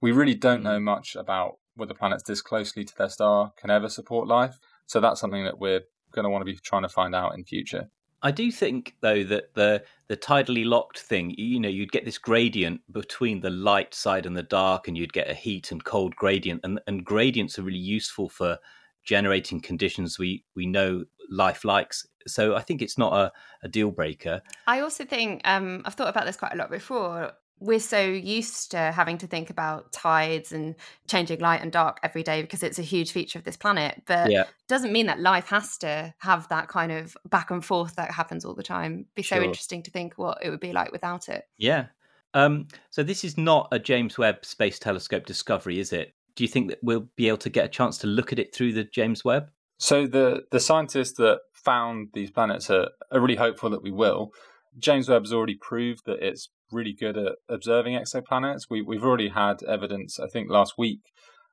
We 0.00 0.12
really 0.12 0.34
don't 0.34 0.60
mm. 0.60 0.64
know 0.64 0.80
much 0.80 1.16
about 1.16 1.58
whether 1.74 1.94
planets 1.94 2.24
this 2.24 2.42
closely 2.42 2.84
to 2.84 2.94
their 2.96 3.08
star 3.08 3.52
can 3.58 3.70
ever 3.70 3.88
support 3.88 4.28
life. 4.28 4.58
So 4.86 5.00
that's 5.00 5.20
something 5.20 5.44
that 5.44 5.58
we're 5.58 5.82
going 6.12 6.24
to 6.24 6.30
want 6.30 6.42
to 6.42 6.52
be 6.52 6.58
trying 6.62 6.82
to 6.82 6.88
find 6.88 7.14
out 7.14 7.34
in 7.34 7.44
future. 7.44 7.88
I 8.22 8.30
do 8.30 8.50
think 8.50 8.94
though 9.02 9.22
that 9.24 9.54
the 9.54 9.84
the 10.08 10.16
tidally 10.16 10.64
locked 10.64 10.98
thing, 10.98 11.34
you 11.36 11.60
know, 11.60 11.68
you'd 11.68 11.92
get 11.92 12.04
this 12.04 12.18
gradient 12.18 12.80
between 12.90 13.40
the 13.40 13.50
light 13.50 13.94
side 13.94 14.26
and 14.26 14.36
the 14.36 14.42
dark, 14.42 14.88
and 14.88 14.96
you'd 14.96 15.12
get 15.12 15.30
a 15.30 15.34
heat 15.34 15.70
and 15.70 15.84
cold 15.84 16.16
gradient, 16.16 16.60
and 16.64 16.80
and 16.86 17.04
gradients 17.04 17.58
are 17.58 17.62
really 17.62 17.78
useful 17.78 18.28
for 18.28 18.58
generating 19.04 19.60
conditions 19.60 20.18
we 20.18 20.44
we 20.56 20.66
know 20.66 21.04
life 21.30 21.64
likes. 21.64 22.06
So 22.26 22.56
I 22.56 22.62
think 22.62 22.82
it's 22.82 22.98
not 22.98 23.12
a, 23.12 23.32
a 23.62 23.68
deal 23.68 23.90
breaker. 23.90 24.42
I 24.66 24.80
also 24.80 25.04
think 25.04 25.42
um, 25.44 25.82
I've 25.84 25.94
thought 25.94 26.08
about 26.08 26.26
this 26.26 26.36
quite 26.36 26.52
a 26.52 26.56
lot 26.56 26.70
before. 26.70 27.32
We're 27.58 27.80
so 27.80 28.02
used 28.02 28.72
to 28.72 28.78
having 28.78 29.16
to 29.18 29.26
think 29.26 29.48
about 29.48 29.90
tides 29.90 30.52
and 30.52 30.74
changing 31.08 31.40
light 31.40 31.62
and 31.62 31.72
dark 31.72 31.98
every 32.02 32.22
day 32.22 32.42
because 32.42 32.62
it's 32.62 32.78
a 32.78 32.82
huge 32.82 33.12
feature 33.12 33.38
of 33.38 33.44
this 33.44 33.56
planet. 33.56 34.02
But 34.06 34.30
Yeah. 34.30 34.44
doesn't 34.68 34.92
mean 34.92 35.06
that 35.06 35.20
life 35.20 35.48
has 35.48 35.78
to 35.78 36.14
have 36.18 36.48
that 36.48 36.68
kind 36.68 36.92
of 36.92 37.16
back 37.30 37.50
and 37.50 37.64
forth 37.64 37.96
that 37.96 38.10
happens 38.10 38.44
all 38.44 38.54
the 38.54 38.62
time. 38.62 39.06
Be 39.14 39.22
so 39.22 39.40
interesting 39.40 39.82
to 39.84 39.90
think 39.90 40.18
what 40.18 40.38
it 40.42 40.50
would 40.50 40.60
be 40.60 40.72
like 40.72 40.92
without 40.92 41.28
it. 41.30 41.48
Yeah. 41.56 41.86
Um, 42.34 42.68
so 42.90 43.02
this 43.02 43.24
is 43.24 43.38
not 43.38 43.68
a 43.72 43.78
James 43.78 44.18
Webb 44.18 44.44
Space 44.44 44.78
Telescope 44.78 45.24
discovery, 45.24 45.78
is 45.78 45.94
it? 45.94 46.14
Do 46.34 46.44
you 46.44 46.48
think 46.48 46.68
that 46.68 46.80
we'll 46.82 47.08
be 47.16 47.28
able 47.28 47.38
to 47.38 47.48
get 47.48 47.64
a 47.64 47.68
chance 47.68 47.96
to 47.98 48.06
look 48.06 48.30
at 48.30 48.38
it 48.38 48.54
through 48.54 48.74
the 48.74 48.84
James 48.84 49.24
Webb? 49.24 49.50
So 49.78 50.06
the 50.06 50.42
the 50.50 50.60
scientists 50.60 51.16
that 51.18 51.40
found 51.52 52.08
these 52.14 52.30
planets 52.30 52.70
are, 52.70 52.88
are 53.10 53.20
really 53.20 53.36
hopeful 53.36 53.70
that 53.70 53.82
we 53.82 53.90
will. 53.90 54.30
James 54.78 55.08
Webb 55.08 55.22
has 55.22 55.32
already 55.32 55.56
proved 55.60 56.02
that 56.06 56.22
it's 56.22 56.50
really 56.70 56.92
good 56.92 57.16
at 57.16 57.36
observing 57.48 57.94
exoplanets. 57.94 58.66
We, 58.68 58.82
we've 58.82 59.04
already 59.04 59.28
had 59.28 59.62
evidence, 59.62 60.20
I 60.20 60.26
think, 60.26 60.50
last 60.50 60.74
week, 60.76 61.00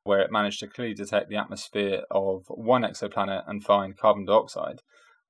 where 0.04 0.20
it 0.20 0.32
managed 0.32 0.60
to 0.60 0.68
clearly 0.68 0.94
detect 0.94 1.30
the 1.30 1.38
atmosphere 1.38 2.02
of 2.12 2.44
one 2.48 2.84
exoplanet 2.84 3.44
and 3.48 3.64
find 3.64 3.98
carbon 3.98 4.26
dioxide. 4.26 4.82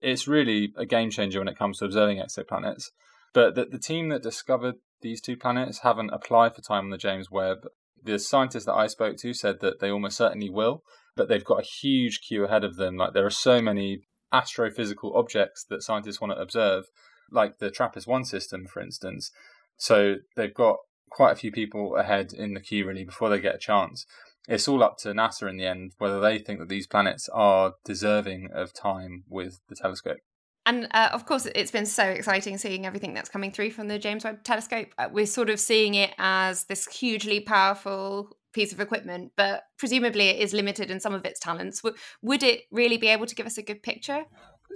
It's 0.01 0.27
really 0.27 0.73
a 0.75 0.85
game 0.85 1.11
changer 1.11 1.39
when 1.39 1.47
it 1.47 1.57
comes 1.57 1.79
to 1.79 1.85
observing 1.85 2.17
exoplanets. 2.17 2.85
But 3.33 3.55
the, 3.55 3.65
the 3.65 3.79
team 3.79 4.09
that 4.09 4.23
discovered 4.23 4.75
these 5.01 5.21
two 5.21 5.37
planets 5.37 5.79
haven't 5.79 6.11
applied 6.11 6.55
for 6.55 6.61
time 6.61 6.85
on 6.85 6.89
the 6.89 6.97
James 6.97 7.29
Webb. 7.29 7.59
The 8.03 8.19
scientists 8.19 8.65
that 8.65 8.73
I 8.73 8.87
spoke 8.87 9.17
to 9.17 9.33
said 9.33 9.59
that 9.61 9.79
they 9.79 9.89
almost 9.89 10.17
certainly 10.17 10.49
will, 10.49 10.83
but 11.15 11.27
they've 11.27 11.43
got 11.43 11.61
a 11.61 11.67
huge 11.67 12.21
queue 12.21 12.45
ahead 12.45 12.63
of 12.63 12.75
them. 12.75 12.97
Like 12.97 13.13
there 13.13 13.25
are 13.25 13.31
so 13.31 13.61
many 13.61 14.01
astrophysical 14.33 15.15
objects 15.15 15.63
that 15.69 15.83
scientists 15.83 16.19
want 16.19 16.33
to 16.33 16.41
observe, 16.41 16.85
like 17.31 17.59
the 17.59 17.69
TRAPPIST 17.69 18.07
1 18.07 18.25
system, 18.25 18.65
for 18.65 18.81
instance. 18.81 19.31
So 19.77 20.15
they've 20.35 20.53
got 20.53 20.77
quite 21.09 21.31
a 21.31 21.35
few 21.35 21.51
people 21.51 21.95
ahead 21.95 22.33
in 22.33 22.53
the 22.53 22.59
queue, 22.59 22.87
really, 22.87 23.03
before 23.03 23.29
they 23.29 23.39
get 23.39 23.55
a 23.55 23.59
chance. 23.59 24.05
It's 24.47 24.67
all 24.67 24.83
up 24.83 24.97
to 24.99 25.09
NASA 25.09 25.49
in 25.49 25.57
the 25.57 25.65
end 25.65 25.93
whether 25.99 26.19
they 26.19 26.37
think 26.37 26.59
that 26.59 26.67
these 26.67 26.87
planets 26.87 27.29
are 27.29 27.75
deserving 27.85 28.49
of 28.53 28.73
time 28.73 29.23
with 29.29 29.61
the 29.69 29.75
telescope. 29.75 30.17
And 30.65 30.87
uh, 30.91 31.09
of 31.11 31.25
course, 31.25 31.45
it's 31.55 31.71
been 31.71 31.85
so 31.85 32.03
exciting 32.03 32.57
seeing 32.57 32.85
everything 32.85 33.13
that's 33.13 33.29
coming 33.29 33.51
through 33.51 33.71
from 33.71 33.89
the 33.89 33.99
James 33.99 34.23
Webb 34.23 34.43
Telescope. 34.43 34.89
Uh, 34.97 35.09
we're 35.11 35.25
sort 35.25 35.49
of 35.49 35.59
seeing 35.59 35.93
it 35.93 36.13
as 36.17 36.65
this 36.65 36.87
hugely 36.87 37.41
powerful 37.41 38.37
piece 38.53 38.71
of 38.71 38.79
equipment, 38.79 39.31
but 39.35 39.63
presumably 39.77 40.29
it 40.29 40.39
is 40.39 40.53
limited 40.53 40.89
in 40.89 40.99
some 40.99 41.13
of 41.13 41.25
its 41.25 41.39
talents. 41.39 41.81
W- 41.81 41.97
would 42.21 42.43
it 42.43 42.61
really 42.71 42.97
be 42.97 43.07
able 43.07 43.25
to 43.25 43.35
give 43.35 43.45
us 43.45 43.57
a 43.57 43.63
good 43.63 43.83
picture? 43.83 44.25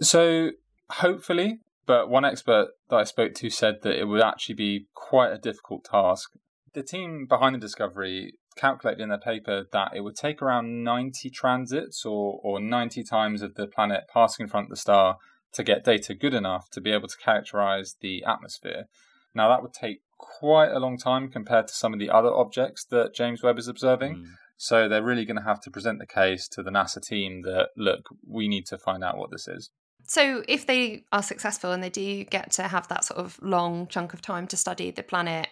So 0.01 0.51
hopefully, 0.89 1.59
but 1.85 2.09
one 2.09 2.25
expert 2.25 2.69
that 2.89 2.95
I 2.95 3.03
spoke 3.03 3.33
to 3.35 3.49
said 3.49 3.77
that 3.83 3.97
it 3.97 4.05
would 4.05 4.21
actually 4.21 4.55
be 4.55 4.87
quite 4.93 5.31
a 5.31 5.37
difficult 5.37 5.85
task. 5.85 6.31
The 6.73 6.83
team 6.83 7.25
behind 7.27 7.55
the 7.55 7.59
discovery 7.59 8.33
calculated 8.57 9.01
in 9.01 9.09
their 9.09 9.19
paper 9.19 9.65
that 9.71 9.91
it 9.95 10.01
would 10.01 10.15
take 10.15 10.41
around 10.41 10.83
90 10.83 11.29
transits 11.29 12.05
or, 12.05 12.39
or 12.43 12.59
90 12.59 13.03
times 13.03 13.41
of 13.41 13.55
the 13.55 13.67
planet 13.67 14.03
passing 14.13 14.43
in 14.43 14.49
front 14.49 14.65
of 14.65 14.69
the 14.71 14.75
star 14.75 15.17
to 15.53 15.63
get 15.63 15.85
data 15.85 16.13
good 16.13 16.33
enough 16.33 16.69
to 16.71 16.81
be 16.81 16.91
able 16.91 17.07
to 17.07 17.17
characterize 17.17 17.95
the 18.01 18.23
atmosphere. 18.25 18.85
Now, 19.33 19.49
that 19.49 19.61
would 19.61 19.73
take 19.73 20.01
quite 20.17 20.71
a 20.71 20.79
long 20.79 20.97
time 20.97 21.29
compared 21.29 21.67
to 21.67 21.73
some 21.73 21.93
of 21.93 21.99
the 21.99 22.09
other 22.09 22.33
objects 22.33 22.85
that 22.85 23.13
James 23.13 23.43
Webb 23.43 23.57
is 23.57 23.67
observing. 23.67 24.25
So 24.57 24.89
they're 24.89 25.03
really 25.03 25.25
going 25.25 25.37
to 25.37 25.43
have 25.43 25.61
to 25.61 25.71
present 25.71 25.99
the 25.99 26.07
case 26.07 26.47
to 26.49 26.63
the 26.63 26.71
NASA 26.71 27.01
team 27.01 27.43
that, 27.43 27.69
look, 27.77 28.09
we 28.27 28.47
need 28.47 28.65
to 28.67 28.77
find 28.77 29.03
out 29.03 29.17
what 29.17 29.29
this 29.31 29.47
is. 29.47 29.69
So, 30.09 30.43
if 30.47 30.65
they 30.65 31.03
are 31.11 31.21
successful 31.21 31.73
and 31.73 31.83
they 31.83 31.89
do 31.89 32.23
get 32.23 32.51
to 32.53 32.63
have 32.63 32.87
that 32.87 33.03
sort 33.03 33.19
of 33.19 33.37
long 33.41 33.87
chunk 33.87 34.13
of 34.13 34.21
time 34.21 34.47
to 34.47 34.57
study 34.57 34.89
the 34.89 35.03
planet, 35.03 35.49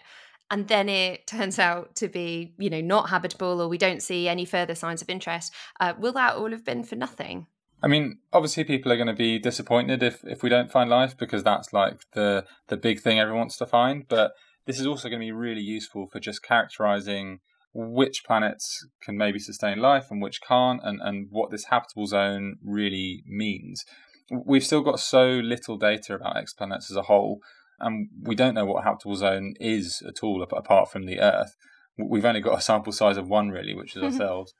and 0.50 0.66
then 0.68 0.88
it 0.88 1.26
turns 1.26 1.58
out 1.58 1.94
to 1.96 2.08
be, 2.08 2.54
you 2.58 2.70
know, 2.70 2.80
not 2.80 3.10
habitable, 3.10 3.60
or 3.60 3.68
we 3.68 3.78
don't 3.78 4.02
see 4.02 4.28
any 4.28 4.44
further 4.44 4.74
signs 4.74 5.02
of 5.02 5.10
interest, 5.10 5.52
uh, 5.78 5.92
will 5.98 6.12
that 6.12 6.36
all 6.36 6.50
have 6.50 6.64
been 6.64 6.84
for 6.84 6.96
nothing? 6.96 7.46
I 7.82 7.88
mean, 7.88 8.18
obviously, 8.32 8.64
people 8.64 8.90
are 8.90 8.96
going 8.96 9.06
to 9.08 9.12
be 9.12 9.38
disappointed 9.38 10.02
if, 10.02 10.24
if 10.24 10.42
we 10.42 10.48
don't 10.48 10.72
find 10.72 10.88
life 10.88 11.16
because 11.16 11.44
that's 11.44 11.74
like 11.74 12.00
the 12.12 12.46
the 12.68 12.76
big 12.78 13.00
thing 13.00 13.20
everyone 13.20 13.40
wants 13.40 13.58
to 13.58 13.66
find. 13.66 14.08
But 14.08 14.32
this 14.66 14.80
is 14.80 14.86
also 14.86 15.08
going 15.08 15.20
to 15.20 15.26
be 15.26 15.32
really 15.32 15.60
useful 15.62 16.08
for 16.10 16.20
just 16.20 16.42
characterizing 16.42 17.40
which 17.72 18.24
planets 18.24 18.86
can 19.02 19.16
maybe 19.16 19.38
sustain 19.38 19.78
life 19.78 20.06
and 20.10 20.22
which 20.22 20.40
can't, 20.40 20.80
and, 20.82 21.00
and 21.02 21.28
what 21.30 21.50
this 21.50 21.66
habitable 21.66 22.06
zone 22.06 22.56
really 22.64 23.22
means. 23.26 23.84
We've 24.30 24.64
still 24.64 24.80
got 24.80 24.98
so 24.98 25.26
little 25.26 25.76
data 25.76 26.14
about 26.14 26.36
exoplanets 26.36 26.90
as 26.90 26.96
a 26.96 27.02
whole, 27.02 27.40
and 27.78 28.08
we 28.22 28.34
don't 28.34 28.54
know 28.54 28.64
what 28.64 28.80
a 28.80 28.84
habitable 28.84 29.16
zone 29.16 29.54
is 29.60 30.02
at 30.06 30.22
all 30.22 30.42
apart 30.42 30.90
from 30.90 31.04
the 31.04 31.20
Earth. 31.20 31.54
We've 31.98 32.24
only 32.24 32.40
got 32.40 32.58
a 32.58 32.62
sample 32.62 32.92
size 32.92 33.18
of 33.18 33.28
one, 33.28 33.50
really, 33.50 33.74
which 33.74 33.94
is 33.94 34.02
ourselves. 34.02 34.54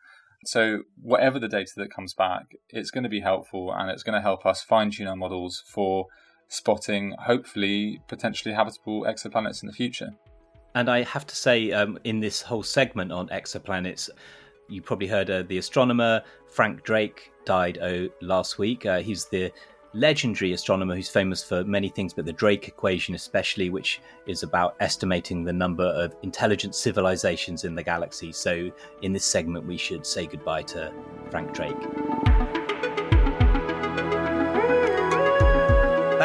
So, 0.44 0.82
whatever 1.00 1.38
the 1.38 1.48
data 1.48 1.72
that 1.76 1.90
comes 1.90 2.14
back, 2.14 2.44
it's 2.68 2.90
going 2.90 3.04
to 3.04 3.10
be 3.10 3.20
helpful 3.20 3.72
and 3.72 3.90
it's 3.90 4.02
going 4.02 4.14
to 4.14 4.20
help 4.20 4.44
us 4.44 4.62
fine 4.62 4.90
tune 4.90 5.08
our 5.08 5.16
models 5.16 5.64
for 5.66 6.06
spotting, 6.48 7.14
hopefully, 7.18 8.00
potentially 8.08 8.54
habitable 8.54 9.02
exoplanets 9.02 9.62
in 9.62 9.66
the 9.66 9.72
future. 9.72 10.14
And 10.74 10.90
I 10.90 11.02
have 11.02 11.26
to 11.26 11.36
say, 11.36 11.72
um, 11.72 11.98
in 12.04 12.20
this 12.20 12.42
whole 12.42 12.62
segment 12.62 13.10
on 13.10 13.28
exoplanets, 13.28 14.10
you 14.68 14.82
probably 14.82 15.06
heard 15.06 15.30
uh, 15.30 15.42
the 15.42 15.58
astronomer 15.58 16.22
Frank 16.48 16.82
Drake 16.82 17.32
died 17.44 17.78
oh, 17.80 18.08
last 18.20 18.58
week. 18.58 18.84
Uh, 18.84 19.00
he's 19.00 19.26
the 19.26 19.50
legendary 19.94 20.52
astronomer 20.52 20.94
who's 20.94 21.08
famous 21.08 21.42
for 21.42 21.64
many 21.64 21.88
things, 21.88 22.12
but 22.12 22.26
the 22.26 22.32
Drake 22.32 22.68
equation, 22.68 23.14
especially, 23.14 23.70
which 23.70 24.00
is 24.26 24.42
about 24.42 24.76
estimating 24.80 25.44
the 25.44 25.52
number 25.52 25.84
of 25.84 26.14
intelligent 26.22 26.74
civilizations 26.74 27.64
in 27.64 27.74
the 27.74 27.82
galaxy. 27.82 28.32
So, 28.32 28.70
in 29.02 29.12
this 29.12 29.24
segment, 29.24 29.66
we 29.66 29.78
should 29.78 30.06
say 30.06 30.26
goodbye 30.26 30.62
to 30.62 30.92
Frank 31.30 31.54
Drake. 31.54 32.65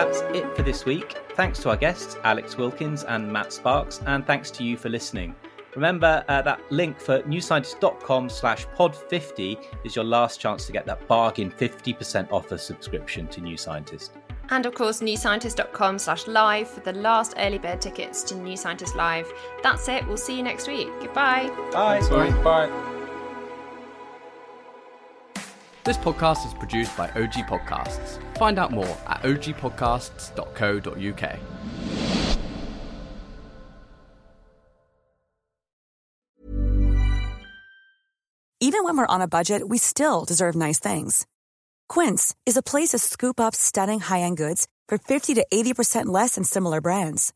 That's 0.02 0.22
it 0.36 0.56
for 0.56 0.64
this 0.64 0.84
week. 0.84 1.16
Thanks 1.36 1.60
to 1.60 1.70
our 1.70 1.78
guests, 1.78 2.18
Alex 2.24 2.58
Wilkins 2.58 3.04
and 3.04 3.32
Matt 3.32 3.54
Sparkes, 3.54 4.02
and 4.08 4.26
thanks 4.26 4.50
to 4.50 4.64
you 4.64 4.76
for 4.76 4.90
listening. 4.90 5.36
Remember 5.76 6.26
uh, 6.28 6.42
that 6.42 6.60
link 6.72 7.00
for 7.00 7.22
newscientist.com 7.22 8.28
slash 8.28 8.66
pod50 8.76 9.64
is 9.86 9.96
your 9.96 10.04
last 10.04 10.40
chance 10.40 10.66
to 10.66 10.72
get 10.72 10.88
that 10.88 11.08
bargain 11.08 11.52
50% 11.52 12.32
offer 12.32 12.58
subscription 12.58 13.28
to 13.28 13.42
New 13.42 13.58
Scientist. 13.58 14.14
And 14.50 14.66
of 14.66 14.74
course, 14.74 15.02
newscientist.com 15.02 16.00
slash 16.00 16.26
live 16.26 16.68
for 16.68 16.80
the 16.80 16.94
last 16.94 17.36
early 17.38 17.60
bird 17.60 17.80
tickets 17.80 18.24
to 18.24 18.36
New 18.36 18.58
Scientist 18.58 18.96
Live. 18.96 19.32
That's 19.62 19.88
it. 19.88 20.08
We'll 20.08 20.18
see 20.18 20.36
you 20.36 20.42
next 20.42 20.68
week. 20.68 20.88
Goodbye. 21.00 21.48
Bye. 21.72 22.02
Bye. 22.10 22.32
Bye. 22.42 22.90
This 25.84 25.98
podcast 25.98 26.46
is 26.46 26.54
produced 26.54 26.96
by 26.96 27.10
OG 27.10 27.48
Podcasts. 27.50 28.20
Find 28.38 28.60
out 28.60 28.72
more 28.72 28.96
at 29.08 29.24
ogpodcasts.co.uk. 29.24 31.39
Even 38.63 38.84
when 38.84 38.96
we're 38.96 39.08
on 39.08 39.22
a 39.22 39.28
budget, 39.28 39.67
we 39.67 39.80
still 39.80 40.24
deserve 40.24 40.54
nice 40.54 40.80
things. 40.80 41.26
Quince 41.89 42.36
is 42.46 42.58
a 42.58 42.62
place 42.62 42.89
to 42.89 43.00
scoop 43.00 43.39
up 43.39 43.56
stunning 43.56 44.00
high-end 44.00 44.38
goods 44.38 44.67
for 44.88 45.00
50 45.00 45.34
to 45.34 45.48
80% 45.52 46.06
less 46.06 46.36
than 46.36 46.44
similar 46.44 46.80
brands. 46.80 47.34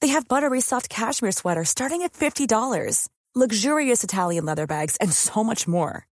They 0.00 0.08
have 0.08 0.26
buttery 0.26 0.62
soft 0.62 0.88
cashmere 0.88 1.32
sweaters 1.32 1.68
starting 1.68 2.00
at 2.00 2.14
$50, 2.14 3.10
luxurious 3.34 4.02
Italian 4.02 4.46
leather 4.46 4.66
bags, 4.66 4.96
and 5.02 5.12
so 5.12 5.44
much 5.44 5.68
more. 5.68 6.06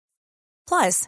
Plus, 0.67 1.07